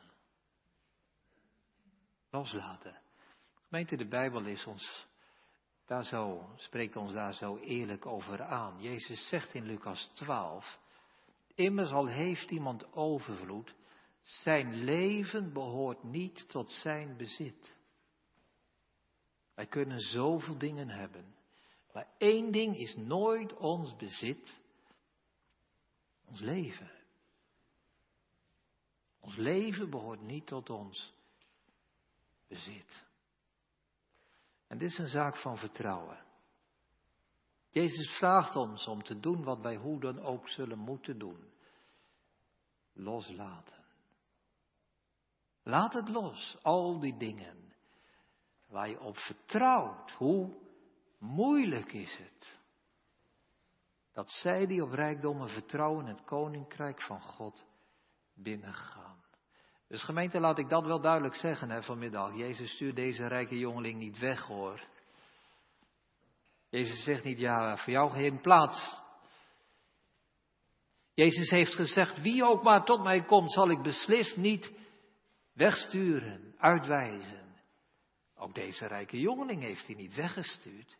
Loslaten. 2.30 3.00
Gemeente, 3.54 3.96
de 3.96 4.08
Bijbel 4.08 4.44
is 4.44 4.66
ons 4.66 5.06
daar 5.86 6.04
zo, 6.04 6.50
spreekt 6.56 6.96
ons 6.96 7.12
daar 7.12 7.34
zo 7.34 7.56
eerlijk 7.56 8.06
over 8.06 8.42
aan. 8.42 8.80
Jezus 8.80 9.28
zegt 9.28 9.54
in 9.54 9.64
Lucas 9.64 10.10
12, 10.12 10.78
immers 11.54 11.90
al 11.90 12.06
heeft 12.06 12.50
iemand 12.50 12.92
overvloed, 12.92 13.74
zijn 14.24 14.74
leven 14.74 15.52
behoort 15.52 16.02
niet 16.02 16.48
tot 16.48 16.70
zijn 16.70 17.16
bezit. 17.16 17.76
Wij 19.54 19.66
kunnen 19.66 20.00
zoveel 20.00 20.58
dingen 20.58 20.88
hebben, 20.88 21.34
maar 21.92 22.08
één 22.18 22.52
ding 22.52 22.76
is 22.76 22.96
nooit 22.96 23.54
ons 23.54 23.96
bezit, 23.96 24.60
ons 26.24 26.40
leven. 26.40 26.90
Ons 29.20 29.36
leven 29.36 29.90
behoort 29.90 30.20
niet 30.20 30.46
tot 30.46 30.70
ons 30.70 31.14
bezit. 32.46 33.04
En 34.66 34.78
dit 34.78 34.90
is 34.90 34.98
een 34.98 35.08
zaak 35.08 35.36
van 35.36 35.58
vertrouwen. 35.58 36.24
Jezus 37.70 38.16
vraagt 38.16 38.56
ons 38.56 38.86
om 38.88 39.02
te 39.02 39.20
doen 39.20 39.44
wat 39.44 39.60
wij 39.60 39.76
hoe 39.76 40.00
dan 40.00 40.20
ook 40.20 40.48
zullen 40.48 40.78
moeten 40.78 41.18
doen. 41.18 41.52
Loslaten. 42.92 43.83
Laat 45.64 45.92
het 45.92 46.08
los, 46.08 46.56
al 46.62 47.00
die 47.00 47.16
dingen 47.16 47.74
waar 48.68 48.88
je 48.88 49.00
op 49.00 49.16
vertrouwt. 49.16 50.10
Hoe 50.10 50.56
moeilijk 51.18 51.92
is 51.92 52.16
het 52.16 52.62
dat 54.12 54.30
zij 54.30 54.66
die 54.66 54.82
op 54.82 54.92
rijkdommen 54.92 55.48
vertrouwen 55.48 56.06
het 56.06 56.24
koninkrijk 56.24 57.02
van 57.02 57.20
God 57.20 57.64
binnengaan. 58.34 59.22
Dus 59.88 60.02
gemeente, 60.02 60.40
laat 60.40 60.58
ik 60.58 60.68
dat 60.68 60.84
wel 60.84 61.00
duidelijk 61.00 61.34
zeggen 61.34 61.70
hè, 61.70 61.82
vanmiddag. 61.82 62.36
Jezus 62.36 62.74
stuurt 62.74 62.96
deze 62.96 63.26
rijke 63.26 63.58
jongeling 63.58 63.98
niet 63.98 64.18
weg 64.18 64.46
hoor. 64.46 64.84
Jezus 66.68 67.04
zegt 67.04 67.24
niet, 67.24 67.38
ja, 67.38 67.76
voor 67.76 67.92
jou 67.92 68.10
geen 68.10 68.40
plaats. 68.40 68.98
Jezus 71.14 71.50
heeft 71.50 71.74
gezegd, 71.74 72.20
wie 72.20 72.44
ook 72.44 72.62
maar 72.62 72.84
tot 72.84 73.02
mij 73.02 73.24
komt, 73.24 73.52
zal 73.52 73.70
ik 73.70 73.82
beslist 73.82 74.36
niet 74.36 74.72
wegsturen, 75.54 76.54
uitwijzen. 76.58 77.62
Ook 78.34 78.54
deze 78.54 78.86
rijke 78.86 79.20
jongeling 79.20 79.62
heeft 79.62 79.86
hij 79.86 79.96
niet 79.96 80.14
weggestuurd. 80.14 80.98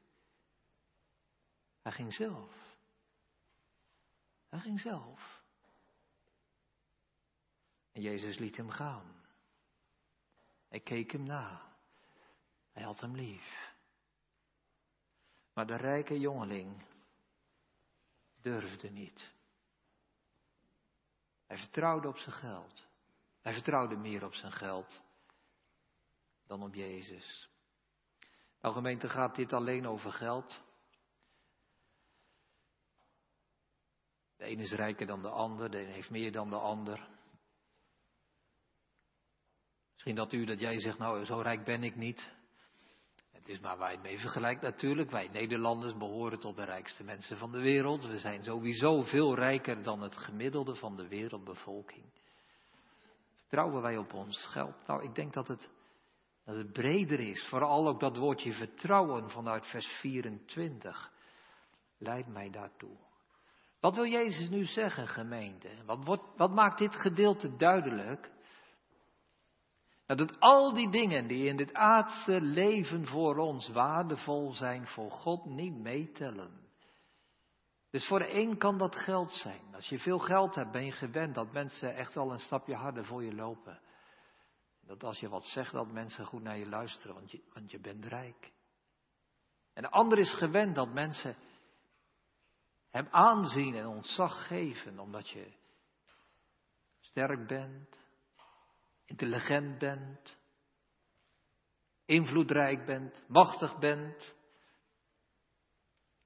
Hij 1.83 1.93
ging 1.93 2.15
zelf. 2.15 2.77
Hij 4.49 4.59
ging 4.59 4.81
zelf. 4.81 5.43
En 7.93 8.03
Jezus 8.03 8.39
liet 8.39 8.57
hem 8.57 8.71
gaan. 8.71 9.23
Hij 10.69 10.81
keek 10.81 11.13
hem 11.13 11.23
na. 11.23 11.77
Hij 12.73 12.83
had 12.83 13.01
hem 13.01 13.17
lief. 13.17 13.75
Maar 15.53 15.67
de 15.67 15.77
rijke 15.77 16.19
jongeling 16.19 16.83
durfde 18.41 18.91
niet. 18.91 19.33
Hij 21.47 21.57
vertrouwde 21.59 22.09
op 22.09 22.19
zijn 22.19 22.35
geld. 22.35 22.87
Hij 23.45 23.53
vertrouwde 23.53 23.97
meer 23.97 24.25
op 24.25 24.35
zijn 24.35 24.53
geld 24.53 25.03
dan 26.47 26.63
op 26.63 26.75
Jezus. 26.75 27.49
Nou 28.61 28.75
gemeente, 28.75 29.09
gaat 29.09 29.35
dit 29.35 29.53
alleen 29.53 29.87
over 29.87 30.13
geld? 30.13 30.63
De 34.37 34.51
een 34.51 34.59
is 34.59 34.73
rijker 34.73 35.07
dan 35.07 35.23
de 35.23 35.29
ander, 35.29 35.71
de 35.71 35.81
een 35.81 35.93
heeft 35.93 36.11
meer 36.11 36.33
dan 36.33 36.51
de 36.51 36.59
ander. 36.59 37.09
Misschien 39.93 40.15
dat 40.15 40.33
u, 40.33 40.45
dat 40.45 40.61
jij 40.61 40.81
zegt, 40.81 40.99
nou 40.99 41.25
zo 41.25 41.41
rijk 41.41 41.65
ben 41.65 41.83
ik 41.83 41.97
niet. 41.97 42.31
Het 43.31 43.49
is 43.49 43.61
maar 43.61 43.77
waar 43.77 43.91
je 43.91 43.97
het 43.97 44.07
mee 44.07 44.19
vergelijkt 44.19 44.63
natuurlijk. 44.63 45.11
Wij 45.11 45.29
Nederlanders 45.29 45.97
behoren 45.97 46.39
tot 46.39 46.57
de 46.57 46.65
rijkste 46.65 47.05
mensen 47.05 47.37
van 47.37 47.53
de 47.53 47.61
wereld. 47.61 48.05
We 48.05 48.19
zijn 48.19 48.43
sowieso 48.43 49.03
veel 49.03 49.35
rijker 49.35 49.83
dan 49.83 50.01
het 50.01 50.17
gemiddelde 50.17 50.75
van 50.75 50.97
de 50.97 51.09
wereldbevolking. 51.09 52.23
Vertrouwen 53.55 53.83
wij 53.83 53.97
op 53.97 54.13
ons 54.13 54.47
geld? 54.47 54.87
Nou, 54.87 55.03
ik 55.03 55.15
denk 55.15 55.33
dat 55.33 55.49
het, 55.49 55.71
dat 56.45 56.57
het 56.57 56.73
breder 56.73 57.21
is. 57.21 57.47
Vooral 57.49 57.89
ook 57.89 58.01
dat 58.01 58.17
woordje 58.17 58.53
vertrouwen 58.53 59.31
vanuit 59.31 59.67
vers 59.67 59.87
24 59.87 61.13
leidt 61.99 62.29
mij 62.29 62.51
daartoe. 62.51 62.97
Wat 63.81 63.95
wil 63.95 64.07
Jezus 64.07 64.49
nu 64.49 64.65
zeggen, 64.65 65.09
gemeente? 65.09 65.69
Wat, 65.87 66.05
wat, 66.05 66.21
wat 66.37 66.51
maakt 66.51 66.79
dit 66.79 66.95
gedeelte 66.95 67.57
duidelijk? 67.57 68.31
Nou, 70.07 70.27
dat 70.27 70.41
al 70.41 70.73
die 70.73 70.91
dingen 70.91 71.27
die 71.27 71.49
in 71.49 71.57
dit 71.57 71.75
aardse 71.75 72.41
leven 72.41 73.07
voor 73.07 73.37
ons 73.37 73.69
waardevol 73.69 74.53
zijn, 74.53 74.87
voor 74.87 75.11
God 75.11 75.45
niet 75.45 75.75
meetellen. 75.75 76.64
Dus 77.95 78.07
voor 78.07 78.19
de 78.19 78.35
een 78.35 78.59
kan 78.59 78.79
dat 78.79 78.97
geld 78.97 79.31
zijn. 79.31 79.75
Als 79.75 79.89
je 79.89 79.99
veel 79.99 80.19
geld 80.19 80.55
hebt, 80.55 80.71
ben 80.71 80.85
je 80.85 80.93
gewend 80.93 81.35
dat 81.35 81.53
mensen 81.53 81.95
echt 81.95 82.15
wel 82.15 82.33
een 82.33 82.39
stapje 82.39 82.75
harder 82.75 83.05
voor 83.05 83.25
je 83.25 83.35
lopen. 83.35 83.81
Dat 84.81 85.05
als 85.05 85.21
je 85.21 85.29
wat 85.29 85.45
zegt, 85.45 85.73
dat 85.73 85.93
mensen 85.93 86.27
goed 86.27 86.43
naar 86.43 86.59
je 86.59 86.69
luisteren, 86.69 87.15
want 87.15 87.31
je, 87.31 87.43
want 87.53 87.71
je 87.71 87.79
bent 87.79 88.05
rijk. 88.05 88.53
En 89.73 89.83
de 89.83 89.91
ander 89.91 90.19
is 90.19 90.35
gewend 90.35 90.75
dat 90.75 90.93
mensen 90.93 91.37
hem 92.91 93.09
aanzien 93.11 93.75
en 93.75 93.87
ontzag 93.87 94.47
geven, 94.47 94.99
omdat 94.99 95.29
je 95.29 95.53
sterk 97.01 97.47
bent, 97.47 97.99
intelligent 99.05 99.79
bent, 99.79 100.37
invloedrijk 102.05 102.85
bent, 102.85 103.25
machtig 103.29 103.79
bent. 103.79 104.34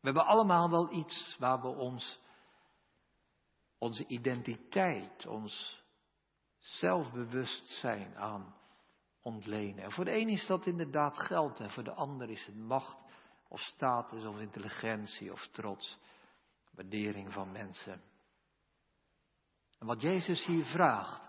We 0.01 0.07
hebben 0.07 0.27
allemaal 0.27 0.71
wel 0.71 0.93
iets 0.93 1.37
waar 1.39 1.61
we 1.61 1.69
ons, 1.69 2.21
onze 3.79 4.07
identiteit, 4.07 5.27
ons 5.27 5.83
zelfbewustzijn 6.59 8.17
aan 8.17 8.55
ontlenen. 9.23 9.85
En 9.85 9.93
voor 9.93 10.05
de 10.05 10.19
een 10.19 10.29
is 10.29 10.47
dat 10.47 10.67
inderdaad 10.67 11.19
geld 11.19 11.61
en 11.61 11.71
voor 11.71 11.85
de 11.85 11.95
ander 11.95 12.31
is 12.31 12.47
het 12.47 12.57
macht 12.57 12.99
of 13.49 13.61
status 13.61 14.25
of 14.25 14.39
intelligentie 14.39 15.33
of 15.33 15.49
trots, 15.53 15.99
waardering 16.71 17.33
van 17.33 17.53
mensen. 17.53 18.03
En 19.79 19.87
wat 19.87 20.01
Jezus 20.01 20.47
hier 20.47 20.65
vraagt, 20.65 21.29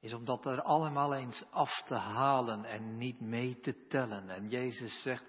is 0.00 0.14
om 0.14 0.24
dat 0.24 0.46
er 0.46 0.62
allemaal 0.62 1.14
eens 1.14 1.44
af 1.50 1.82
te 1.82 1.94
halen 1.94 2.64
en 2.64 2.96
niet 2.96 3.20
mee 3.20 3.58
te 3.58 3.86
tellen. 3.86 4.30
En 4.30 4.48
Jezus 4.48 5.02
zegt, 5.02 5.26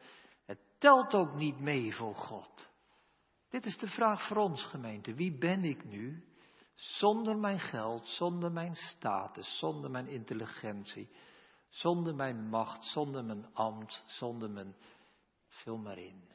telt 0.80 1.14
ook 1.14 1.34
niet 1.34 1.60
mee 1.60 1.96
voor 1.96 2.16
God. 2.16 2.68
Dit 3.50 3.66
is 3.66 3.78
de 3.78 3.88
vraag 3.88 4.28
voor 4.28 4.38
ons 4.38 4.66
gemeente. 4.66 5.14
Wie 5.14 5.38
ben 5.38 5.64
ik 5.64 5.86
nu? 5.86 6.24
Zonder 6.74 7.38
mijn 7.38 7.60
geld, 7.60 8.08
zonder 8.08 8.52
mijn 8.52 8.76
status, 8.76 9.58
zonder 9.58 9.92
mijn 9.92 10.08
intelligentie, 10.08 11.10
zonder 11.70 12.16
mijn 12.16 12.50
macht, 12.50 12.84
zonder 12.84 13.26
mijn 13.26 13.54
ambt, 13.54 14.04
zonder 14.08 14.50
mijn. 14.50 14.76
Vul 15.48 15.78
maar 15.78 15.98
in. 15.98 16.30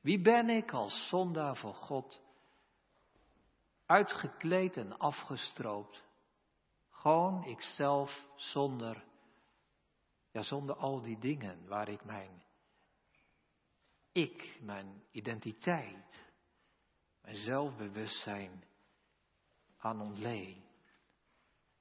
Wie 0.00 0.20
ben 0.20 0.48
ik 0.48 0.72
als 0.72 1.08
zondaar 1.08 1.56
voor 1.56 1.74
God? 1.74 2.20
Uitgekleed 3.86 4.76
en 4.76 4.98
afgestroopt 4.98 6.04
gewoon 7.04 7.44
ikzelf 7.44 8.26
zonder, 8.36 9.04
ja, 10.30 10.42
zonder 10.42 10.76
al 10.76 11.02
die 11.02 11.18
dingen 11.18 11.66
waar 11.68 11.88
ik 11.88 12.04
mijn 12.04 12.43
ik, 14.14 14.58
mijn 14.60 15.02
identiteit, 15.10 16.24
mijn 17.22 17.36
zelfbewustzijn 17.36 18.64
aan 19.78 20.00
ontleen. 20.00 20.64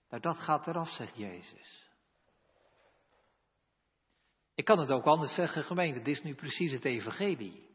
Nou, 0.10 0.22
dat 0.22 0.38
gaat 0.38 0.68
eraf, 0.68 0.90
zegt 0.90 1.18
Jezus. 1.18 1.90
Ik 4.56 4.66
kan 4.66 4.80
het 4.80 4.92
ook 4.92 5.06
anders 5.06 5.34
zeggen, 5.34 5.64
gemeente, 5.64 6.02
dit 6.02 6.16
is 6.16 6.24
nu 6.24 6.36
precies 6.36 6.72
het 6.72 6.86
evangelie. 6.86 7.72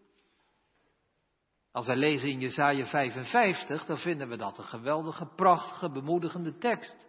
Als 1.73 1.87
wij 1.87 1.97
lezen 1.97 2.29
in 2.29 2.41
Jesaja 2.41 2.87
55, 2.87 3.85
dan 3.85 3.99
vinden 3.99 4.29
we 4.29 4.37
dat 4.37 4.59
een 4.59 4.65
geweldige, 4.65 5.27
prachtige, 5.27 5.91
bemoedigende 5.91 6.59
tekst. 6.59 7.07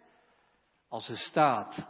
Als 0.88 1.08
er 1.08 1.18
staat 1.18 1.86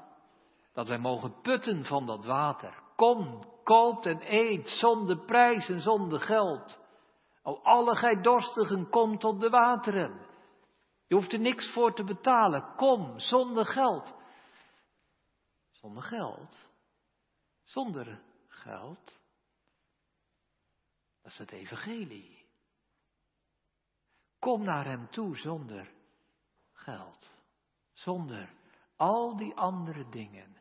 dat 0.73 0.88
wij 0.88 0.99
mogen 0.99 1.40
putten 1.40 1.85
van 1.85 2.07
dat 2.07 2.25
water. 2.25 2.83
Kom, 2.96 3.50
koopt 3.62 4.07
en 4.07 4.20
eet 4.23 4.68
zonder 4.68 5.25
prijs 5.25 5.68
en 5.68 5.81
zonder 5.81 6.20
geld. 6.20 6.79
O 7.42 7.61
alle 7.62 7.94
gij 7.94 8.20
dorstigen, 8.20 8.88
kom 8.88 9.18
tot 9.18 9.40
de 9.40 9.51
wateren. 9.51 10.27
Je 11.07 11.14
hoeft 11.14 11.33
er 11.33 11.40
niks 11.40 11.73
voor 11.73 11.94
te 11.94 12.05
betalen. 12.05 12.75
Kom, 12.77 13.18
zonder 13.18 13.66
geld. 13.66 14.14
Zonder 15.70 16.03
geld? 16.03 16.68
Zonder 17.62 18.23
geld? 18.49 19.18
Dat 21.23 21.33
is 21.33 21.38
het 21.38 21.51
evangelie. 21.51 22.46
Kom 24.38 24.62
naar 24.62 24.85
hem 24.85 25.11
toe 25.11 25.37
zonder 25.37 25.92
geld. 26.73 27.31
Zonder 27.92 28.55
al 28.96 29.37
die 29.37 29.55
andere 29.55 30.09
dingen 30.09 30.57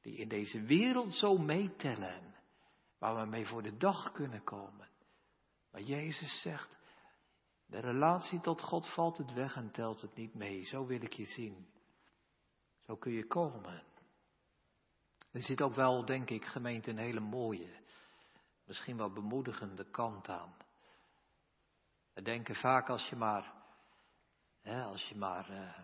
die 0.00 0.16
in 0.16 0.28
deze 0.28 0.60
wereld 0.60 1.14
zo 1.14 1.38
meetellen, 1.38 2.33
waar 3.04 3.22
we 3.22 3.30
mee 3.30 3.46
voor 3.46 3.62
de 3.62 3.76
dag 3.76 4.12
kunnen 4.12 4.44
komen. 4.44 4.88
Maar 5.70 5.80
Jezus 5.80 6.40
zegt, 6.40 6.76
de 7.66 7.78
relatie 7.78 8.40
tot 8.40 8.62
God 8.62 8.92
valt 8.92 9.18
het 9.18 9.32
weg 9.32 9.56
en 9.56 9.70
telt 9.70 10.00
het 10.00 10.14
niet 10.14 10.34
mee. 10.34 10.62
Zo 10.62 10.86
wil 10.86 11.02
ik 11.02 11.12
je 11.12 11.24
zien. 11.24 11.68
Zo 12.78 12.96
kun 12.96 13.12
je 13.12 13.26
komen. 13.26 13.82
Er 15.30 15.42
zit 15.42 15.62
ook 15.62 15.74
wel, 15.74 16.04
denk 16.04 16.30
ik, 16.30 16.44
gemeente, 16.44 16.90
een 16.90 16.98
hele 16.98 17.20
mooie, 17.20 17.76
misschien 18.64 18.96
wel 18.96 19.12
bemoedigende 19.12 19.90
kant 19.90 20.28
aan. 20.28 20.56
We 22.14 22.22
denken 22.22 22.54
vaak 22.54 22.88
als 22.88 23.08
je 23.08 23.16
maar, 23.16 23.52
hè, 24.60 24.82
als 24.82 25.08
je 25.08 25.16
maar 25.16 25.50
uh, 25.50 25.78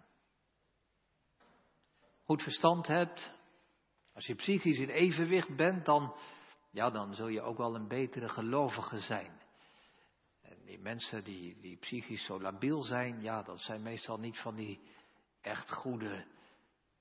goed 2.25 2.43
verstand 2.43 2.87
hebt, 2.87 3.31
als 4.13 4.27
je 4.27 4.35
psychisch 4.35 4.79
in 4.79 4.89
evenwicht 4.89 5.57
bent, 5.57 5.85
dan, 5.85 6.15
ja, 6.71 6.91
dan 6.91 7.15
zul 7.15 7.29
je 7.29 7.43
ook 7.43 7.57
wel 7.57 7.75
een 7.75 7.89
betere 7.89 8.29
gelovige 8.29 9.01
zijn. 9.01 9.41
En 10.43 10.65
die 10.65 10.79
mensen 10.79 11.25
die, 11.25 11.61
die 11.61 11.77
psychisch 11.77 12.25
zo 12.25 12.41
labiel 12.41 12.83
zijn, 12.83 13.23
ja, 13.23 13.43
dat 13.43 13.61
zijn 13.61 13.83
meestal 13.83 14.19
niet 14.19 14.39
van 14.39 14.55
die 14.55 14.81
echt 15.41 15.73
goede 15.73 16.27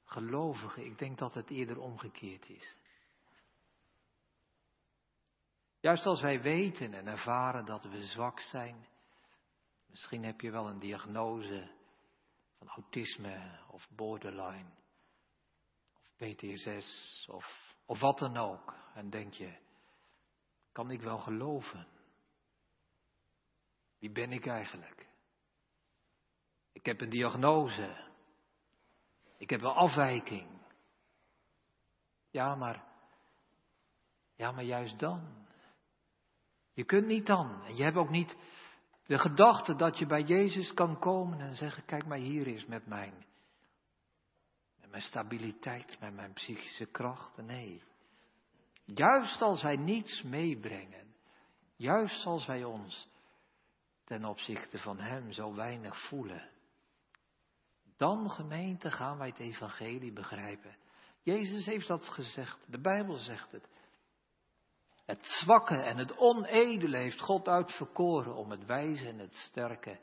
gelovigen. 0.04 0.86
Ik 0.86 0.98
denk 0.98 1.18
dat 1.18 1.34
het 1.34 1.50
eerder 1.50 1.80
omgekeerd 1.80 2.50
is. 2.50 2.78
Juist 5.80 6.06
als 6.06 6.22
wij 6.22 6.42
weten 6.42 6.94
en 6.94 7.08
ervaren 7.08 7.66
dat 7.66 7.84
we 7.84 8.06
zwak 8.06 8.40
zijn, 8.40 8.88
misschien 9.86 10.24
heb 10.24 10.42
je 10.42 10.52
wel 10.52 10.68
een 10.68 10.80
diagnose 10.80 11.72
van 12.58 12.68
autisme 12.68 13.60
of 13.68 13.90
borderline. 13.96 14.70
PTSS 16.16 17.26
of, 17.30 17.69
of 17.90 18.00
wat 18.00 18.20
dan 18.20 18.38
ook. 18.38 18.76
En 18.94 19.10
denk 19.10 19.34
je, 19.34 19.58
kan 20.72 20.92
ik 20.92 21.02
wel 21.02 21.18
geloven? 21.18 21.88
Wie 24.00 24.12
ben 24.12 24.32
ik 24.32 24.46
eigenlijk? 24.46 25.08
Ik 26.72 26.86
heb 26.86 27.02
een 27.02 27.10
diagnose. 27.10 28.08
Ik 29.38 29.50
heb 29.50 29.60
wel 29.60 29.76
afwijking. 29.76 30.48
Ja, 32.30 32.56
maar, 32.56 32.84
ja, 34.36 34.52
maar 34.52 34.64
juist 34.64 35.00
dan. 35.00 35.48
Je 36.74 36.84
kunt 36.84 37.06
niet 37.06 37.26
dan. 37.26 37.64
En 37.64 37.76
je 37.76 37.84
hebt 37.84 37.98
ook 37.98 38.10
niet 38.10 38.38
de 39.06 39.18
gedachte 39.18 39.76
dat 39.76 39.98
je 39.98 40.06
bij 40.06 40.24
Jezus 40.24 40.74
kan 40.74 41.00
komen 41.00 41.40
en 41.40 41.56
zeggen, 41.56 41.86
kijk 41.86 42.06
maar 42.06 42.18
hier 42.18 42.48
is 42.48 42.66
met 42.66 42.86
mijn 42.86 43.26
mijn 44.90 45.02
stabiliteit, 45.02 45.98
met 46.00 46.14
mijn 46.14 46.34
psychische 46.34 46.86
krachten. 46.86 47.46
Nee. 47.46 47.84
Juist 48.86 49.42
als 49.42 49.62
wij 49.62 49.76
niets 49.76 50.24
meebrengen, 50.24 51.16
juist 51.76 52.26
als 52.26 52.46
wij 52.46 52.64
ons 52.64 53.08
ten 54.04 54.26
opzichte 54.26 54.78
van 54.78 55.00
Hem 55.00 55.32
zo 55.32 55.56
weinig 55.56 56.08
voelen, 56.08 56.50
dan 57.98 58.30
gemeente 58.30 58.92
gaan 58.92 59.18
wij 59.18 59.28
het 59.28 59.40
evangelie 59.40 60.14
begrijpen. 60.14 60.78
Jezus 61.22 61.66
heeft 61.66 61.88
dat 61.88 62.10
gezegd, 62.10 62.58
de 62.66 62.80
Bijbel 62.80 63.16
zegt 63.16 63.52
het. 63.52 63.68
Het 65.06 65.26
zwakke 65.26 65.76
en 65.76 65.98
het 65.98 66.18
onedele 66.18 66.98
heeft 66.98 67.22
God 67.22 67.48
uitverkoren 67.48 68.36
om 68.36 68.52
het 68.52 68.66
wijze 68.66 69.08
en 69.08 69.20
het 69.20 69.36
sterke 69.36 70.00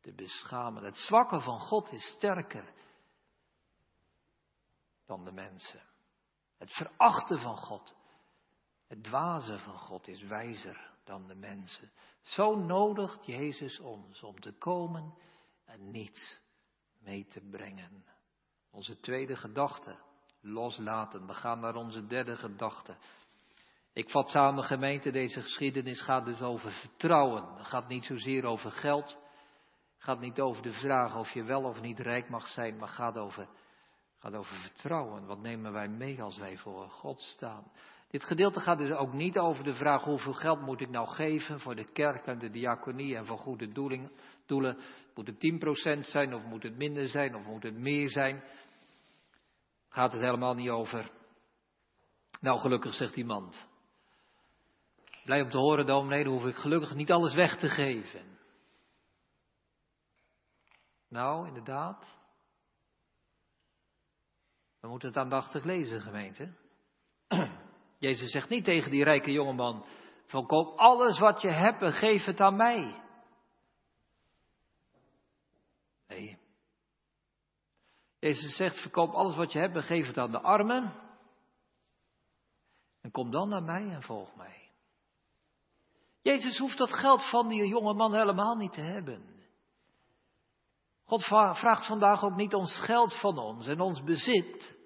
te 0.00 0.12
beschamen. 0.12 0.84
Het 0.84 0.96
zwakke 0.96 1.40
van 1.40 1.58
God 1.58 1.92
is 1.92 2.04
sterker 2.04 2.72
dan 5.12 5.24
de 5.24 5.32
mensen. 5.32 5.80
Het 6.58 6.72
verachten 6.72 7.38
van 7.38 7.56
God, 7.56 7.94
het 8.86 9.04
dwaze 9.04 9.58
van 9.58 9.78
God 9.78 10.08
is 10.08 10.22
wijzer 10.22 10.90
dan 11.04 11.26
de 11.26 11.34
mensen. 11.34 11.92
Zo 12.20 12.56
nodigt 12.56 13.26
Jezus 13.26 13.80
ons 13.80 14.22
om 14.22 14.40
te 14.40 14.52
komen 14.52 15.14
en 15.64 15.90
niets 15.90 16.40
mee 17.00 17.26
te 17.26 17.40
brengen. 17.50 18.04
Onze 18.70 19.00
tweede 19.00 19.36
gedachte, 19.36 19.96
loslaten. 20.40 21.26
We 21.26 21.34
gaan 21.34 21.60
naar 21.60 21.74
onze 21.74 22.06
derde 22.06 22.36
gedachte. 22.36 22.96
Ik 23.92 24.10
vat 24.10 24.30
samen 24.30 24.64
gemeente, 24.64 25.10
deze 25.10 25.40
geschiedenis 25.40 26.00
gaat 26.00 26.24
dus 26.24 26.40
over 26.40 26.72
vertrouwen. 26.72 27.54
Het 27.54 27.66
gaat 27.66 27.88
niet 27.88 28.04
zozeer 28.04 28.44
over 28.44 28.70
geld. 28.70 29.08
Het 29.94 30.10
gaat 30.10 30.20
niet 30.20 30.40
over 30.40 30.62
de 30.62 30.72
vraag 30.72 31.16
of 31.16 31.32
je 31.32 31.44
wel 31.44 31.64
of 31.64 31.80
niet 31.80 31.98
rijk 31.98 32.28
mag 32.28 32.48
zijn, 32.48 32.76
maar 32.76 32.88
gaat 32.88 33.18
over, 33.18 33.48
gaat 34.22 34.34
over 34.34 34.56
vertrouwen. 34.56 35.26
Wat 35.26 35.40
nemen 35.40 35.72
wij 35.72 35.88
mee 35.88 36.22
als 36.22 36.38
wij 36.38 36.56
voor 36.56 36.88
God 36.88 37.20
staan? 37.20 37.64
Dit 38.10 38.24
gedeelte 38.24 38.60
gaat 38.60 38.78
dus 38.78 38.90
ook 38.90 39.12
niet 39.12 39.38
over 39.38 39.64
de 39.64 39.74
vraag 39.74 40.04
hoeveel 40.04 40.32
geld 40.32 40.60
moet 40.60 40.80
ik 40.80 40.90
nou 40.90 41.08
geven 41.08 41.60
voor 41.60 41.74
de 41.74 41.92
kerk 41.92 42.26
en 42.26 42.38
de 42.38 42.50
diaconie 42.50 43.16
en 43.16 43.26
voor 43.26 43.38
goede 43.38 43.72
doelen. 44.46 44.80
Moet 45.14 45.26
het 45.26 45.96
10% 45.96 45.98
zijn 45.98 46.34
of 46.34 46.44
moet 46.44 46.62
het 46.62 46.76
minder 46.76 47.08
zijn 47.08 47.34
of 47.34 47.46
moet 47.46 47.62
het 47.62 47.78
meer 47.78 48.10
zijn? 48.10 48.42
Gaat 49.88 50.12
het 50.12 50.20
helemaal 50.20 50.54
niet 50.54 50.70
over. 50.70 51.10
Nou, 52.40 52.60
gelukkig 52.60 52.94
zegt 52.94 53.16
iemand. 53.16 53.66
Blij 55.24 55.42
om 55.42 55.50
te 55.50 55.58
horen, 55.58 55.86
dominee, 55.86 56.24
dan 56.24 56.32
hoef 56.32 56.46
ik 56.46 56.56
gelukkig 56.56 56.94
niet 56.94 57.12
alles 57.12 57.34
weg 57.34 57.56
te 57.56 57.68
geven. 57.68 58.38
Nou, 61.08 61.46
inderdaad. 61.46 62.21
We 64.82 64.88
moeten 64.88 65.08
het 65.08 65.16
aandachtig 65.16 65.64
lezen, 65.64 66.00
gemeente. 66.00 66.52
Jezus 67.98 68.30
zegt 68.30 68.48
niet 68.48 68.64
tegen 68.64 68.90
die 68.90 69.04
rijke 69.04 69.30
jongeman: 69.30 69.84
van 70.26 70.46
koop 70.46 70.78
alles 70.78 71.18
wat 71.18 71.42
je 71.42 71.48
hebt 71.48 71.82
en 71.82 71.92
geef 71.92 72.24
het 72.24 72.40
aan 72.40 72.56
mij. 72.56 73.02
Nee. 76.08 76.38
Jezus 78.18 78.56
zegt: 78.56 78.80
verkoop 78.80 79.12
alles 79.12 79.36
wat 79.36 79.52
je 79.52 79.58
hebt 79.58 79.76
en 79.76 79.82
geef 79.82 80.06
het 80.06 80.18
aan 80.18 80.30
de 80.30 80.40
armen. 80.40 80.94
En 83.00 83.10
kom 83.10 83.30
dan 83.30 83.48
naar 83.48 83.62
mij 83.62 83.88
en 83.88 84.02
volg 84.02 84.36
mij. 84.36 84.70
Jezus 86.22 86.58
hoeft 86.58 86.78
dat 86.78 86.92
geld 86.92 87.30
van 87.30 87.48
die 87.48 87.66
jonge 87.66 87.94
man 87.94 88.14
helemaal 88.14 88.56
niet 88.56 88.72
te 88.72 88.80
hebben. 88.80 89.31
God 91.12 91.24
vraagt 91.58 91.86
vandaag 91.86 92.24
ook 92.24 92.36
niet 92.36 92.54
ons 92.54 92.80
geld 92.80 93.20
van 93.20 93.38
ons 93.38 93.66
en 93.66 93.80
ons 93.80 94.02
bezit. 94.02 94.76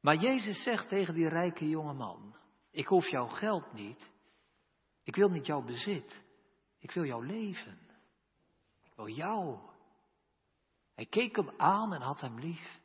Maar 0.00 0.16
Jezus 0.16 0.62
zegt 0.62 0.88
tegen 0.88 1.14
die 1.14 1.28
rijke 1.28 1.68
jonge 1.68 1.92
man: 1.92 2.36
Ik 2.70 2.86
hoef 2.86 3.08
jouw 3.08 3.26
geld 3.26 3.72
niet. 3.72 4.10
Ik 5.02 5.16
wil 5.16 5.28
niet 5.28 5.46
jouw 5.46 5.62
bezit. 5.62 6.22
Ik 6.78 6.90
wil 6.90 7.04
jouw 7.04 7.20
leven. 7.20 7.78
Ik 8.82 8.92
wil 8.94 9.08
jou. 9.08 9.58
Hij 10.94 11.06
keek 11.06 11.36
hem 11.36 11.50
aan 11.56 11.94
en 11.94 12.00
had 12.00 12.20
hem 12.20 12.38
lief. 12.38 12.80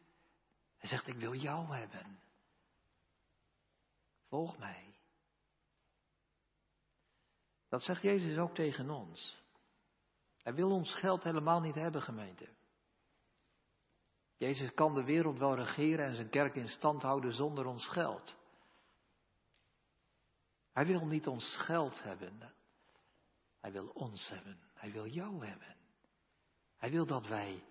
Hij 0.77 0.89
zegt: 0.89 1.07
Ik 1.07 1.17
wil 1.17 1.33
jou 1.35 1.75
hebben. 1.75 2.19
Volg 4.27 4.57
mij. 4.57 4.95
Dat 7.69 7.83
zegt 7.83 8.01
Jezus 8.01 8.37
ook 8.37 8.55
tegen 8.55 8.89
ons. 8.89 9.40
Hij 10.43 10.53
wil 10.53 10.71
ons 10.71 10.93
geld 10.93 11.23
helemaal 11.23 11.61
niet 11.61 11.75
hebben, 11.75 12.01
gemeente. 12.01 12.49
Jezus 14.37 14.73
kan 14.73 14.93
de 14.93 15.03
wereld 15.03 15.37
wel 15.37 15.55
regeren 15.55 16.05
en 16.05 16.15
zijn 16.15 16.29
kerk 16.29 16.55
in 16.55 16.67
stand 16.67 17.01
houden 17.01 17.33
zonder 17.33 17.65
ons 17.65 17.87
geld. 17.87 18.35
Hij 20.71 20.85
wil 20.85 21.05
niet 21.05 21.27
ons 21.27 21.55
geld 21.57 22.03
hebben. 22.03 22.53
Hij 23.59 23.71
wil 23.71 23.87
ons 23.87 24.29
hebben. 24.29 24.59
Hij 24.73 24.91
wil 24.91 25.07
jou 25.07 25.45
hebben. 25.45 25.75
Hij 26.77 26.91
wil 26.91 27.05
dat 27.05 27.27
wij 27.27 27.63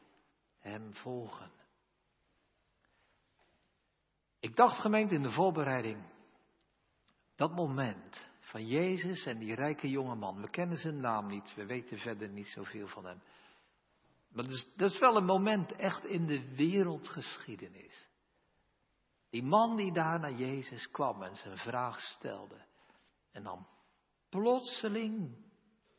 Hem 0.59 0.94
volgen. 0.94 1.50
Ik 4.40 4.56
dacht 4.56 4.80
gemeente 4.80 5.14
in 5.14 5.22
de 5.22 5.30
voorbereiding, 5.30 6.04
dat 7.35 7.54
moment 7.54 8.29
van 8.50 8.66
Jezus 8.66 9.26
en 9.26 9.38
die 9.38 9.54
rijke 9.54 9.88
jonge 9.88 10.14
man. 10.14 10.40
We 10.40 10.50
kennen 10.50 10.78
zijn 10.78 11.00
naam 11.00 11.26
niet, 11.26 11.54
we 11.54 11.66
weten 11.66 11.98
verder 11.98 12.28
niet 12.28 12.48
zoveel 12.48 12.86
van 12.86 13.04
hem. 13.04 13.22
Maar 14.28 14.44
dat 14.44 14.52
is, 14.52 14.68
dat 14.76 14.92
is 14.92 14.98
wel 14.98 15.16
een 15.16 15.24
moment 15.24 15.72
echt 15.72 16.04
in 16.04 16.26
de 16.26 16.54
wereldgeschiedenis. 16.54 18.08
Die 19.30 19.42
man 19.42 19.76
die 19.76 19.92
daar 19.92 20.20
naar 20.20 20.32
Jezus 20.32 20.90
kwam 20.90 21.22
en 21.22 21.36
zijn 21.36 21.56
vraag 21.56 22.00
stelde. 22.00 22.64
En 23.32 23.42
dan 23.42 23.66
plotseling 24.28 25.36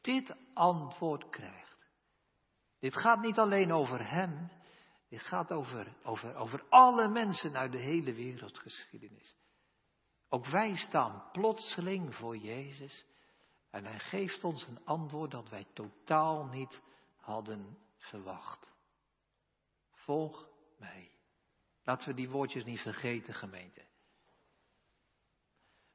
dit 0.01 0.35
antwoord 0.53 1.29
krijgt. 1.29 1.77
Dit 2.79 2.95
gaat 2.95 3.21
niet 3.21 3.37
alleen 3.37 3.71
over 3.71 4.09
hem. 4.09 4.51
Dit 5.09 5.21
gaat 5.21 5.51
over, 5.51 5.95
over, 6.03 6.35
over 6.35 6.63
alle 6.69 7.07
mensen 7.07 7.57
uit 7.57 7.71
de 7.71 7.77
hele 7.77 8.13
wereldgeschiedenis. 8.13 9.35
Ook 10.33 10.45
wij 10.45 10.75
staan 10.75 11.23
plotseling 11.31 12.15
voor 12.15 12.37
Jezus 12.37 13.05
en 13.69 13.85
Hij 13.85 13.99
geeft 13.99 14.43
ons 14.43 14.67
een 14.67 14.85
antwoord 14.85 15.31
dat 15.31 15.49
wij 15.49 15.67
totaal 15.73 16.45
niet 16.45 16.81
hadden 17.17 17.77
verwacht. 17.97 18.71
Volg 19.91 20.47
mij. 20.77 21.11
Laten 21.83 22.09
we 22.09 22.15
die 22.15 22.29
woordjes 22.29 22.63
niet 22.63 22.79
vergeten, 22.79 23.33
gemeente. 23.33 23.81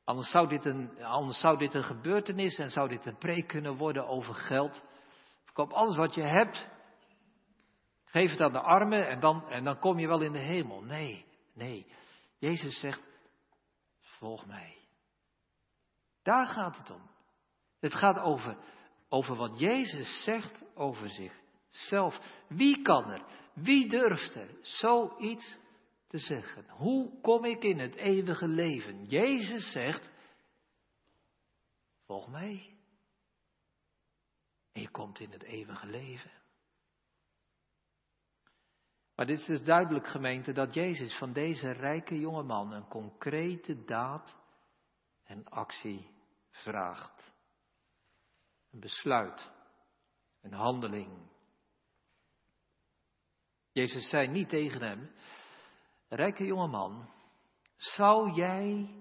Anders 0.05 0.31
zou, 0.31 0.49
dit 0.49 0.64
een, 0.64 1.05
anders 1.05 1.40
zou 1.40 1.59
dit 1.59 1.75
een 1.75 1.85
gebeurtenis 1.85 2.59
en 2.59 2.70
zou 2.70 2.88
dit 2.88 3.07
een 3.07 3.18
preek 3.18 3.46
kunnen 3.46 3.77
worden 3.77 4.07
over 4.09 4.35
geld. 4.35 4.85
Verkoop 5.44 5.72
alles 5.72 5.96
wat 5.96 6.14
je 6.14 6.22
hebt. 6.22 6.68
Geef 8.05 8.31
het 8.31 8.40
aan 8.40 8.53
de 8.53 8.61
armen 8.61 9.09
en 9.09 9.20
dan, 9.20 9.49
en 9.49 9.64
dan 9.64 9.79
kom 9.79 9.99
je 9.99 10.07
wel 10.07 10.20
in 10.20 10.33
de 10.33 10.38
hemel. 10.38 10.83
Nee, 10.83 11.27
nee. 11.55 11.87
Jezus 12.38 12.81
zegt, 12.81 13.03
volg 14.17 14.47
mij. 14.47 14.79
Daar 16.23 16.47
gaat 16.47 16.77
het 16.77 16.91
om. 16.91 17.11
Het 17.81 17.95
gaat 17.95 18.19
over, 18.19 18.59
over 19.09 19.37
wat 19.37 19.59
Jezus 19.59 20.23
zegt 20.25 20.63
over 20.75 21.09
zichzelf. 21.09 22.21
Wie 22.49 22.83
kan 22.83 23.11
er, 23.11 23.25
wie 23.55 23.89
durft 23.89 24.35
er 24.35 24.59
zoiets 24.61 25.57
te 26.07 26.19
zeggen? 26.19 26.69
Hoe 26.69 27.21
kom 27.21 27.45
ik 27.45 27.63
in 27.63 27.79
het 27.79 27.95
eeuwige 27.95 28.49
leven? 28.49 29.05
Jezus 29.05 29.73
zegt, 29.73 30.11
volg 32.07 32.29
mij. 32.29 32.77
En 34.73 34.81
je 34.81 34.91
komt 34.91 35.21
in 35.21 35.31
het 35.31 35.43
eeuwige 35.43 35.87
leven. 35.87 36.31
Maar 39.17 39.27
dit 39.27 39.39
is 39.39 39.47
dus 39.47 39.64
duidelijk 39.64 40.07
gemeente 40.07 40.53
dat 40.53 40.75
Jezus 40.75 41.19
van 41.19 41.33
deze 41.33 41.71
rijke 41.71 42.21
jonge 42.21 42.43
man 42.43 42.73
een 42.73 42.89
concrete 42.89 43.85
daad 43.85 44.37
en 45.25 45.49
actie 45.49 46.11
vraagt. 46.51 47.33
Een 48.73 48.81
besluit, 48.81 49.51
een 50.43 50.53
handeling. 50.53 51.31
Jezus 53.73 54.09
zei 54.09 54.29
niet 54.29 54.49
tegen 54.49 54.83
hem, 54.83 55.11
rijke 56.09 56.45
jonge 56.45 56.67
man, 56.69 57.11
zou 57.77 58.33
jij 58.33 58.95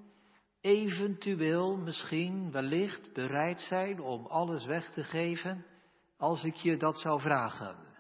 eventueel 0.61 1.77
misschien 1.77 2.51
wellicht 2.51 3.13
bereid 3.13 3.61
zijn 3.61 3.99
om 3.99 4.25
alles 4.25 4.65
weg 4.65 4.91
te 4.91 5.03
geven 5.03 5.65
als 6.17 6.43
ik 6.43 6.55
je 6.55 6.77
dat 6.77 6.99
zou 6.99 7.21
vragen? 7.21 7.94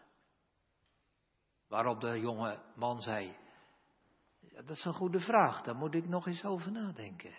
Waarop 1.67 2.01
de 2.01 2.19
jonge 2.19 2.61
man 2.75 3.01
zei, 3.01 3.37
dat 4.39 4.69
is 4.69 4.85
een 4.85 4.93
goede 4.93 5.19
vraag, 5.19 5.61
daar 5.61 5.75
moet 5.75 5.95
ik 5.95 6.07
nog 6.07 6.27
eens 6.27 6.43
over 6.43 6.71
nadenken. 6.71 7.35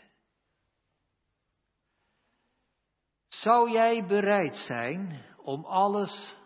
Zou 3.29 3.71
jij 3.71 4.07
bereid 4.07 4.57
zijn 4.57 5.25
om 5.37 5.65
alles 5.65 6.37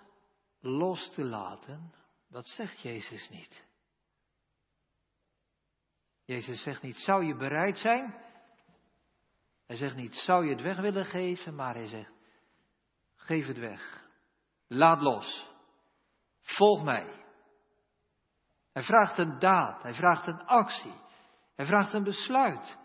los 0.60 1.10
te 1.14 1.24
laten? 1.24 1.94
Dat 2.28 2.46
zegt 2.46 2.80
Jezus 2.80 3.28
niet. 3.28 3.64
Jezus 6.24 6.62
zegt 6.62 6.82
niet, 6.82 6.96
zou 6.96 7.24
je 7.24 7.36
bereid 7.36 7.78
zijn? 7.78 8.14
Hij 9.66 9.76
zegt 9.76 9.96
niet, 9.96 10.14
zou 10.14 10.44
je 10.44 10.50
het 10.50 10.62
weg 10.62 10.80
willen 10.80 11.04
geven? 11.04 11.54
Maar 11.54 11.74
hij 11.74 11.86
zegt, 11.86 12.12
geef 13.14 13.46
het 13.46 13.58
weg. 13.58 14.08
Laat 14.66 15.02
los. 15.02 15.50
Volg 16.40 16.82
mij. 16.82 17.24
Hij 18.72 18.82
vraagt 18.82 19.18
een 19.18 19.38
daad, 19.38 19.82
hij 19.82 19.94
vraagt 19.94 20.26
een 20.26 20.46
actie, 20.46 20.94
hij 21.54 21.66
vraagt 21.66 21.92
een 21.92 22.04
besluit. 22.04 22.78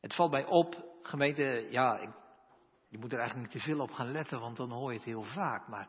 Het 0.00 0.14
valt 0.14 0.30
mij 0.30 0.44
op, 0.44 0.98
gemeente, 1.02 1.66
ja, 1.70 1.98
ik, 1.98 2.10
je 2.88 2.98
moet 2.98 3.12
er 3.12 3.18
eigenlijk 3.18 3.52
niet 3.52 3.62
te 3.62 3.68
veel 3.68 3.80
op 3.80 3.90
gaan 3.90 4.10
letten, 4.10 4.40
want 4.40 4.56
dan 4.56 4.70
hoor 4.70 4.90
je 4.90 4.96
het 4.96 5.06
heel 5.06 5.22
vaak. 5.22 5.68
Maar 5.68 5.88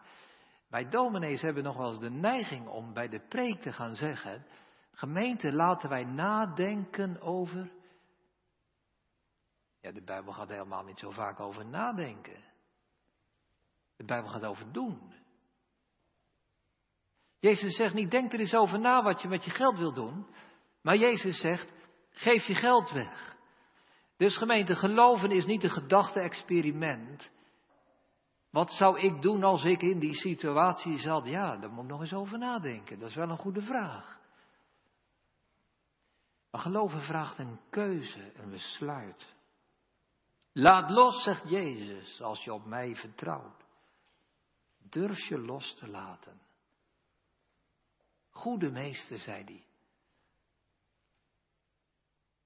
wij 0.67 0.89
dominees 0.89 1.41
hebben 1.41 1.63
nog 1.63 1.77
wel 1.77 1.87
eens 1.87 1.99
de 1.99 2.09
neiging 2.09 2.67
om 2.67 2.93
bij 2.93 3.07
de 3.07 3.19
preek 3.19 3.61
te 3.61 3.73
gaan 3.73 3.95
zeggen, 3.95 4.45
gemeente, 4.91 5.53
laten 5.53 5.89
wij 5.89 6.03
nadenken 6.03 7.21
over. 7.21 7.71
Ja, 9.79 9.91
de 9.91 10.03
Bijbel 10.03 10.33
gaat 10.33 10.49
helemaal 10.49 10.83
niet 10.83 10.99
zo 10.99 11.09
vaak 11.09 11.39
over 11.39 11.65
nadenken. 11.65 12.43
De 13.95 14.05
Bijbel 14.05 14.29
gaat 14.29 14.45
over 14.45 14.71
doen. 14.71 15.13
Jezus 17.41 17.75
zegt 17.75 17.93
niet, 17.93 18.11
denk 18.11 18.33
er 18.33 18.39
eens 18.39 18.55
over 18.55 18.79
na 18.79 19.03
wat 19.03 19.21
je 19.21 19.27
met 19.27 19.43
je 19.43 19.51
geld 19.51 19.77
wil 19.77 19.93
doen. 19.93 20.25
Maar 20.81 20.97
Jezus 20.97 21.39
zegt, 21.39 21.73
geef 22.09 22.45
je 22.45 22.55
geld 22.55 22.91
weg. 22.91 23.35
Dus 24.17 24.37
gemeente, 24.37 24.75
geloven 24.75 25.31
is 25.31 25.45
niet 25.45 25.63
een 25.63 25.69
gedachte-experiment. 25.69 27.31
Wat 28.49 28.71
zou 28.71 28.99
ik 28.99 29.21
doen 29.21 29.43
als 29.43 29.63
ik 29.63 29.81
in 29.81 29.99
die 29.99 30.13
situatie 30.13 30.97
zat? 30.97 31.27
Ja, 31.27 31.57
daar 31.57 31.69
moet 31.69 31.83
ik 31.83 31.89
nog 31.89 32.01
eens 32.01 32.13
over 32.13 32.37
nadenken. 32.37 32.99
Dat 32.99 33.09
is 33.09 33.15
wel 33.15 33.29
een 33.29 33.37
goede 33.37 33.61
vraag. 33.61 34.19
Maar 36.51 36.61
geloven 36.61 37.01
vraagt 37.01 37.37
een 37.37 37.59
keuze, 37.69 38.31
een 38.35 38.49
besluit. 38.49 39.33
Laat 40.53 40.89
los, 40.89 41.23
zegt 41.23 41.49
Jezus, 41.49 42.21
als 42.21 42.43
je 42.43 42.53
op 42.53 42.65
mij 42.65 42.95
vertrouwt. 42.95 43.63
Durf 44.89 45.27
je 45.27 45.39
los 45.39 45.75
te 45.75 45.87
laten. 45.87 46.41
Goede 48.31 48.71
meester, 48.71 49.17
zei 49.17 49.43
hij. 49.43 49.65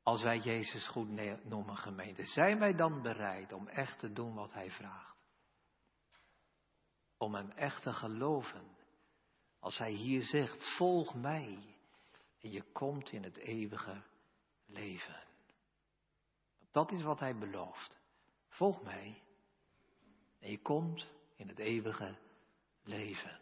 Als 0.03 0.21
wij 0.21 0.39
Jezus 0.39 0.87
goed 0.87 1.09
noemen, 1.43 1.77
gemeente, 1.77 2.25
zijn 2.25 2.59
wij 2.59 2.75
dan 2.75 3.01
bereid 3.01 3.51
om 3.51 3.67
echt 3.67 3.99
te 3.99 4.13
doen 4.13 4.33
wat 4.33 4.53
Hij 4.53 4.71
vraagt? 4.71 5.15
Om 7.17 7.33
Hem 7.35 7.49
echt 7.49 7.81
te 7.81 7.93
geloven. 7.93 8.77
Als 9.59 9.77
Hij 9.77 9.91
hier 9.91 10.21
zegt, 10.21 10.75
volg 10.75 11.15
mij 11.15 11.75
en 12.41 12.51
je 12.51 12.63
komt 12.71 13.11
in 13.11 13.23
het 13.23 13.37
eeuwige 13.37 14.03
leven. 14.65 15.23
Dat 16.71 16.91
is 16.91 17.01
wat 17.01 17.19
Hij 17.19 17.37
belooft. 17.37 17.97
Volg 18.47 18.83
mij 18.83 19.21
en 20.39 20.51
je 20.51 20.61
komt 20.61 21.07
in 21.35 21.47
het 21.47 21.59
eeuwige 21.59 22.17
leven. 22.83 23.39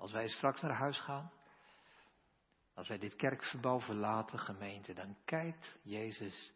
Als 0.00 0.12
wij 0.12 0.28
straks 0.28 0.60
naar 0.60 0.72
huis 0.72 0.98
gaan, 0.98 1.32
als 2.74 2.88
wij 2.88 2.98
dit 2.98 3.16
kerkverbouw 3.16 3.80
verlaten, 3.80 4.38
gemeente, 4.38 4.92
dan 4.92 5.16
kijkt 5.24 5.78
Jezus 5.82 6.52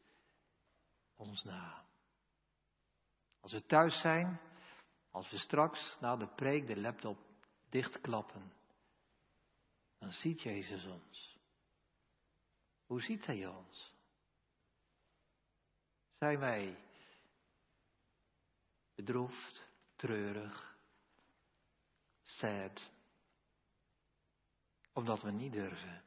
ons 1.16 1.44
na. 1.44 1.84
Als 3.40 3.52
we 3.52 3.66
thuis 3.66 4.00
zijn, 4.00 4.40
als 5.10 5.30
we 5.30 5.38
straks 5.38 5.96
na 6.00 6.16
de 6.16 6.28
preek 6.34 6.66
de 6.66 6.80
laptop 6.80 7.18
dichtklappen, 7.68 8.52
dan 9.98 10.12
ziet 10.12 10.40
Jezus 10.40 10.84
ons. 10.84 11.38
Hoe 12.86 13.02
ziet 13.02 13.26
Hij 13.26 13.46
ons? 13.46 13.94
Zijn 16.18 16.38
wij 16.38 16.78
bedroefd, 18.94 19.68
treurig, 19.96 20.76
sad, 22.22 22.92
omdat 24.94 25.22
we 25.22 25.30
niet 25.30 25.52
durven. 25.52 26.02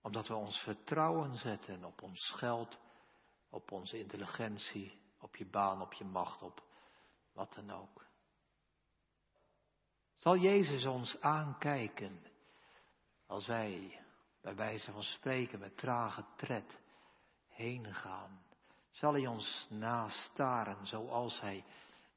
Omdat 0.00 0.26
we 0.26 0.34
ons 0.34 0.58
vertrouwen 0.58 1.36
zetten 1.36 1.84
op 1.84 2.02
ons 2.02 2.30
geld, 2.30 2.78
op 3.50 3.70
onze 3.70 3.98
intelligentie, 3.98 5.00
op 5.20 5.36
je 5.36 5.46
baan, 5.46 5.80
op 5.80 5.92
je 5.92 6.04
macht, 6.04 6.42
op 6.42 6.62
wat 7.32 7.54
dan 7.54 7.70
ook. 7.70 8.06
Zal 10.14 10.36
Jezus 10.36 10.86
ons 10.86 11.20
aankijken 11.20 12.26
als 13.26 13.46
wij, 13.46 14.04
bij 14.40 14.54
wijze 14.54 14.92
van 14.92 15.02
spreken, 15.02 15.58
met 15.58 15.76
trage 15.76 16.24
tred 16.36 16.80
heen 17.48 17.94
gaan? 17.94 18.42
Zal 18.90 19.12
hij 19.12 19.26
ons 19.26 19.66
nastaren 19.70 20.86
zoals 20.86 21.40
hij 21.40 21.64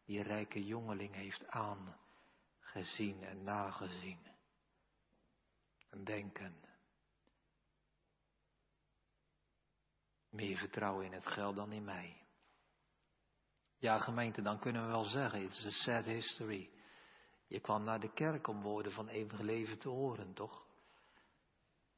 die 0.06 0.22
rijke 0.24 0.66
jongeling 0.66 1.14
heeft 1.14 1.48
aangezien 1.48 3.24
en 3.24 3.44
nagezien? 3.44 4.35
Denken. 6.04 6.56
Meer 10.30 10.58
vertrouwen 10.58 11.06
in 11.06 11.14
het 11.14 11.28
geld 11.28 11.56
dan 11.56 11.72
in 11.72 11.84
mij. 11.84 12.26
Ja, 13.78 14.00
gemeente, 14.00 14.42
dan 14.42 14.60
kunnen 14.60 14.82
we 14.82 14.88
wel 14.88 15.04
zeggen, 15.04 15.42
it's 15.42 15.66
a 15.66 15.70
sad 15.70 16.06
history. 16.06 16.70
Je 17.48 17.60
kwam 17.60 17.84
naar 17.84 18.00
de 18.00 18.14
kerk 18.14 18.48
om 18.48 18.62
woorden 18.62 18.92
van 18.92 19.08
eeuwig 19.08 19.40
leven 19.40 19.80
te 19.80 19.90
horen, 19.90 20.34
toch? 20.34 20.66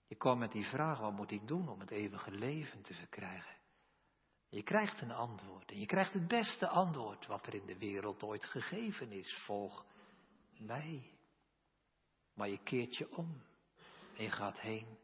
Je 0.08 0.16
kwam 0.16 0.38
met 0.38 0.52
die 0.52 0.66
vraag, 0.66 1.00
wat 1.00 1.14
moet 1.14 1.32
ik 1.32 1.48
doen 1.48 1.70
om 1.70 1.80
het 1.80 1.92
eeuwige 1.92 2.32
leven 2.32 2.82
te 2.82 2.94
verkrijgen? 2.94 3.56
Je 4.50 4.64
krijgt 4.64 5.02
een 5.02 5.12
antwoord 5.12 5.72
en 5.72 5.80
je 5.80 5.86
krijgt 5.86 6.14
het 6.14 6.28
beste 6.28 6.68
antwoord 6.68 7.26
wat 7.26 7.48
er 7.48 7.54
in 7.54 7.66
de 7.66 7.78
wereld 7.78 8.24
ooit 8.24 8.46
gegeven 8.46 9.12
is. 9.12 9.34
Volg 9.46 9.86
mij. 10.58 11.12
Maar 12.34 12.50
je 12.50 12.64
keert 12.64 12.98
je 12.98 13.16
om. 13.18 13.44
En 14.18 14.32
gaat 14.32 14.60
heen 14.60 14.98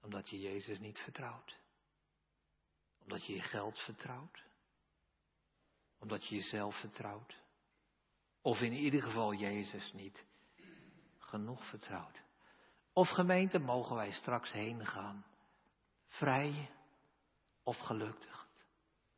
omdat 0.00 0.28
je 0.28 0.40
Jezus 0.40 0.78
niet 0.78 0.98
vertrouwt. 0.98 1.58
Omdat 3.02 3.26
je 3.26 3.34
je 3.34 3.40
geld 3.40 3.78
vertrouwt. 3.78 4.42
Omdat 5.98 6.26
je 6.26 6.34
jezelf 6.34 6.76
vertrouwt. 6.80 7.36
Of 8.40 8.60
in 8.60 8.72
ieder 8.72 9.02
geval 9.02 9.34
Jezus 9.34 9.92
niet 9.92 10.24
genoeg 11.18 11.66
vertrouwt. 11.66 12.22
Of 12.92 13.08
gemeente 13.08 13.58
mogen 13.58 13.96
wij 13.96 14.12
straks 14.12 14.52
heen 14.52 14.86
gaan. 14.86 15.24
Vrij 16.06 16.70
of 17.62 17.78
gelukkig. 17.78 18.48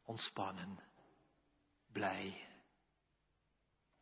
Ontspannen. 0.04 0.78
Blij. 1.92 2.48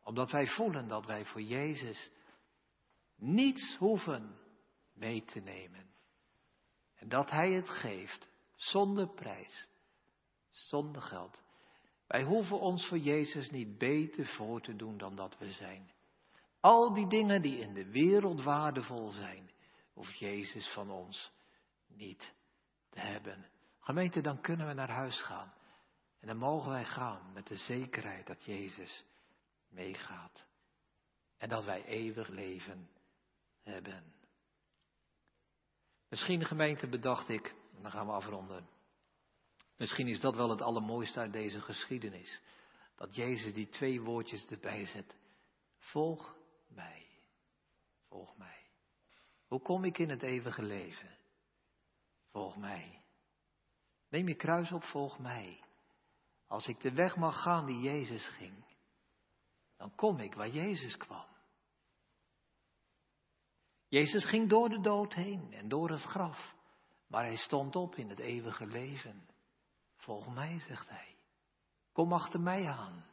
Omdat 0.03 0.31
wij 0.31 0.47
voelen 0.47 0.87
dat 0.87 1.05
wij 1.05 1.25
voor 1.25 1.41
Jezus 1.41 2.09
niets 3.23 3.75
hoeven 3.75 4.37
mee 4.93 5.23
te 5.23 5.39
nemen. 5.39 5.85
En 6.95 7.09
dat 7.09 7.29
Hij 7.29 7.51
het 7.51 7.69
geeft, 7.69 8.29
zonder 8.55 9.09
prijs, 9.09 9.67
zonder 10.49 11.01
geld. 11.01 11.41
Wij 12.07 12.23
hoeven 12.23 12.59
ons 12.59 12.87
voor 12.87 12.97
Jezus 12.97 13.49
niet 13.49 13.77
beter 13.77 14.25
voor 14.25 14.61
te 14.61 14.75
doen 14.75 14.97
dan 14.97 15.15
dat 15.15 15.37
we 15.37 15.51
zijn. 15.51 15.91
Al 16.59 16.93
die 16.93 17.07
dingen 17.07 17.41
die 17.41 17.57
in 17.57 17.73
de 17.73 17.91
wereld 17.91 18.43
waardevol 18.43 19.11
zijn, 19.11 19.51
hoeft 19.93 20.19
Jezus 20.19 20.73
van 20.73 20.91
ons 20.91 21.31
niet 21.87 22.33
te 22.89 22.99
hebben. 22.99 23.45
Gemeente, 23.79 24.21
dan 24.21 24.41
kunnen 24.41 24.67
we 24.67 24.73
naar 24.73 24.91
huis 24.91 25.21
gaan. 25.21 25.53
En 26.19 26.27
dan 26.27 26.37
mogen 26.37 26.71
wij 26.71 26.85
gaan 26.85 27.33
met 27.33 27.47
de 27.47 27.57
zekerheid 27.57 28.27
dat 28.27 28.43
Jezus 28.43 29.03
meegaat. 29.69 30.45
En 31.37 31.49
dat 31.49 31.63
wij 31.63 31.85
eeuwig 31.85 32.27
leven 32.27 32.89
hebben. 33.63 34.13
Misschien 36.09 36.45
gemeente 36.45 36.87
bedacht 36.87 37.29
ik, 37.29 37.55
dan 37.81 37.91
gaan 37.91 38.05
we 38.05 38.11
afronden. 38.11 38.69
Misschien 39.77 40.07
is 40.07 40.19
dat 40.19 40.35
wel 40.35 40.49
het 40.49 40.61
allermooiste 40.61 41.19
uit 41.19 41.33
deze 41.33 41.61
geschiedenis. 41.61 42.41
Dat 42.95 43.15
Jezus 43.15 43.53
die 43.53 43.69
twee 43.69 44.01
woordjes 44.01 44.47
erbij 44.47 44.85
zet. 44.85 45.15
Volg 45.77 46.35
mij. 46.67 47.05
Volg 48.07 48.37
mij. 48.37 48.61
Hoe 49.47 49.61
kom 49.61 49.83
ik 49.83 49.97
in 49.97 50.09
het 50.09 50.23
eeuwige 50.23 50.63
leven? 50.63 51.17
Volg 52.31 52.57
mij. 52.57 53.01
Neem 54.09 54.27
je 54.27 54.35
kruis 54.35 54.71
op, 54.71 54.83
volg 54.83 55.19
mij. 55.19 55.63
Als 56.47 56.67
ik 56.67 56.79
de 56.79 56.93
weg 56.93 57.15
mag 57.15 57.41
gaan 57.41 57.65
die 57.65 57.79
Jezus 57.79 58.27
ging, 58.27 58.65
dan 59.77 59.95
kom 59.95 60.19
ik 60.19 60.33
waar 60.33 60.49
Jezus 60.49 60.97
kwam. 60.97 61.32
Jezus 63.93 64.25
ging 64.25 64.49
door 64.49 64.69
de 64.69 64.81
dood 64.81 65.13
heen 65.13 65.53
en 65.53 65.67
door 65.67 65.89
het 65.89 66.01
graf, 66.01 66.55
maar 67.07 67.23
hij 67.23 67.35
stond 67.35 67.75
op 67.75 67.95
in 67.95 68.09
het 68.09 68.19
eeuwige 68.19 68.65
leven. 68.65 69.29
Volg 69.95 70.33
mij, 70.33 70.59
zegt 70.59 70.89
hij. 70.89 71.15
Kom 71.91 72.13
achter 72.13 72.39
mij 72.39 72.67
aan. 72.67 73.05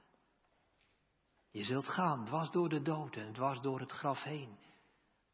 Je 1.50 1.64
zult 1.64 1.88
gaan, 1.88 2.24
dwars 2.24 2.50
door 2.50 2.68
de 2.68 2.82
dood 2.82 3.16
en 3.16 3.32
dwars 3.32 3.60
door 3.60 3.80
het 3.80 3.90
graf 3.90 4.22
heen, 4.22 4.58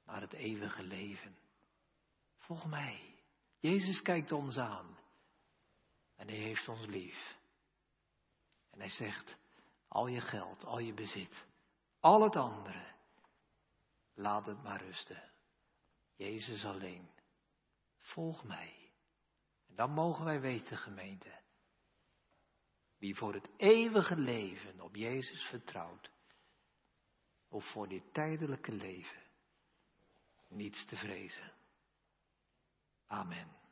naar 0.05 0.21
het 0.21 0.33
eeuwige 0.33 0.83
leven. 0.83 1.37
Volg 2.37 2.67
mij. 2.67 3.15
Jezus 3.59 4.03
kijkt 4.03 4.33
ons 4.33 4.59
aan. 4.59 4.99
En 6.17 6.29
hij 6.29 6.37
heeft 6.37 6.69
ons 6.69 6.87
lief. 6.87 7.37
En 8.71 8.81
hij 8.81 8.91
zegt, 8.91 9.37
al 9.89 10.07
je 10.07 10.21
geld, 10.21 10.65
al 10.65 10.79
je 10.79 10.95
bezit, 10.95 11.47
al 12.01 12.23
het 12.23 12.37
andere, 12.37 12.95
laat 14.15 14.47
het 14.47 14.63
maar 14.63 14.83
rusten. 14.83 15.35
Jezus 16.17 16.65
alleen. 16.65 17.11
Volg 17.99 18.45
mij. 18.45 18.93
En 19.69 19.75
dan 19.75 19.91
mogen 19.91 20.25
wij 20.25 20.41
weten, 20.41 20.77
gemeente, 20.77 21.41
wie 22.99 23.15
voor 23.15 23.35
het 23.35 23.49
eeuwige 23.57 24.17
leven 24.17 24.81
op 24.81 24.97
Jezus 24.97 25.43
vertrouwt, 25.43 26.11
of 27.49 27.65
voor 27.65 27.89
dit 27.89 28.13
tijdelijke 28.13 28.73
leven, 28.73 29.23
niets 30.49 30.85
te 30.87 30.97
vrezen. 30.97 31.53
Amen. 33.07 33.66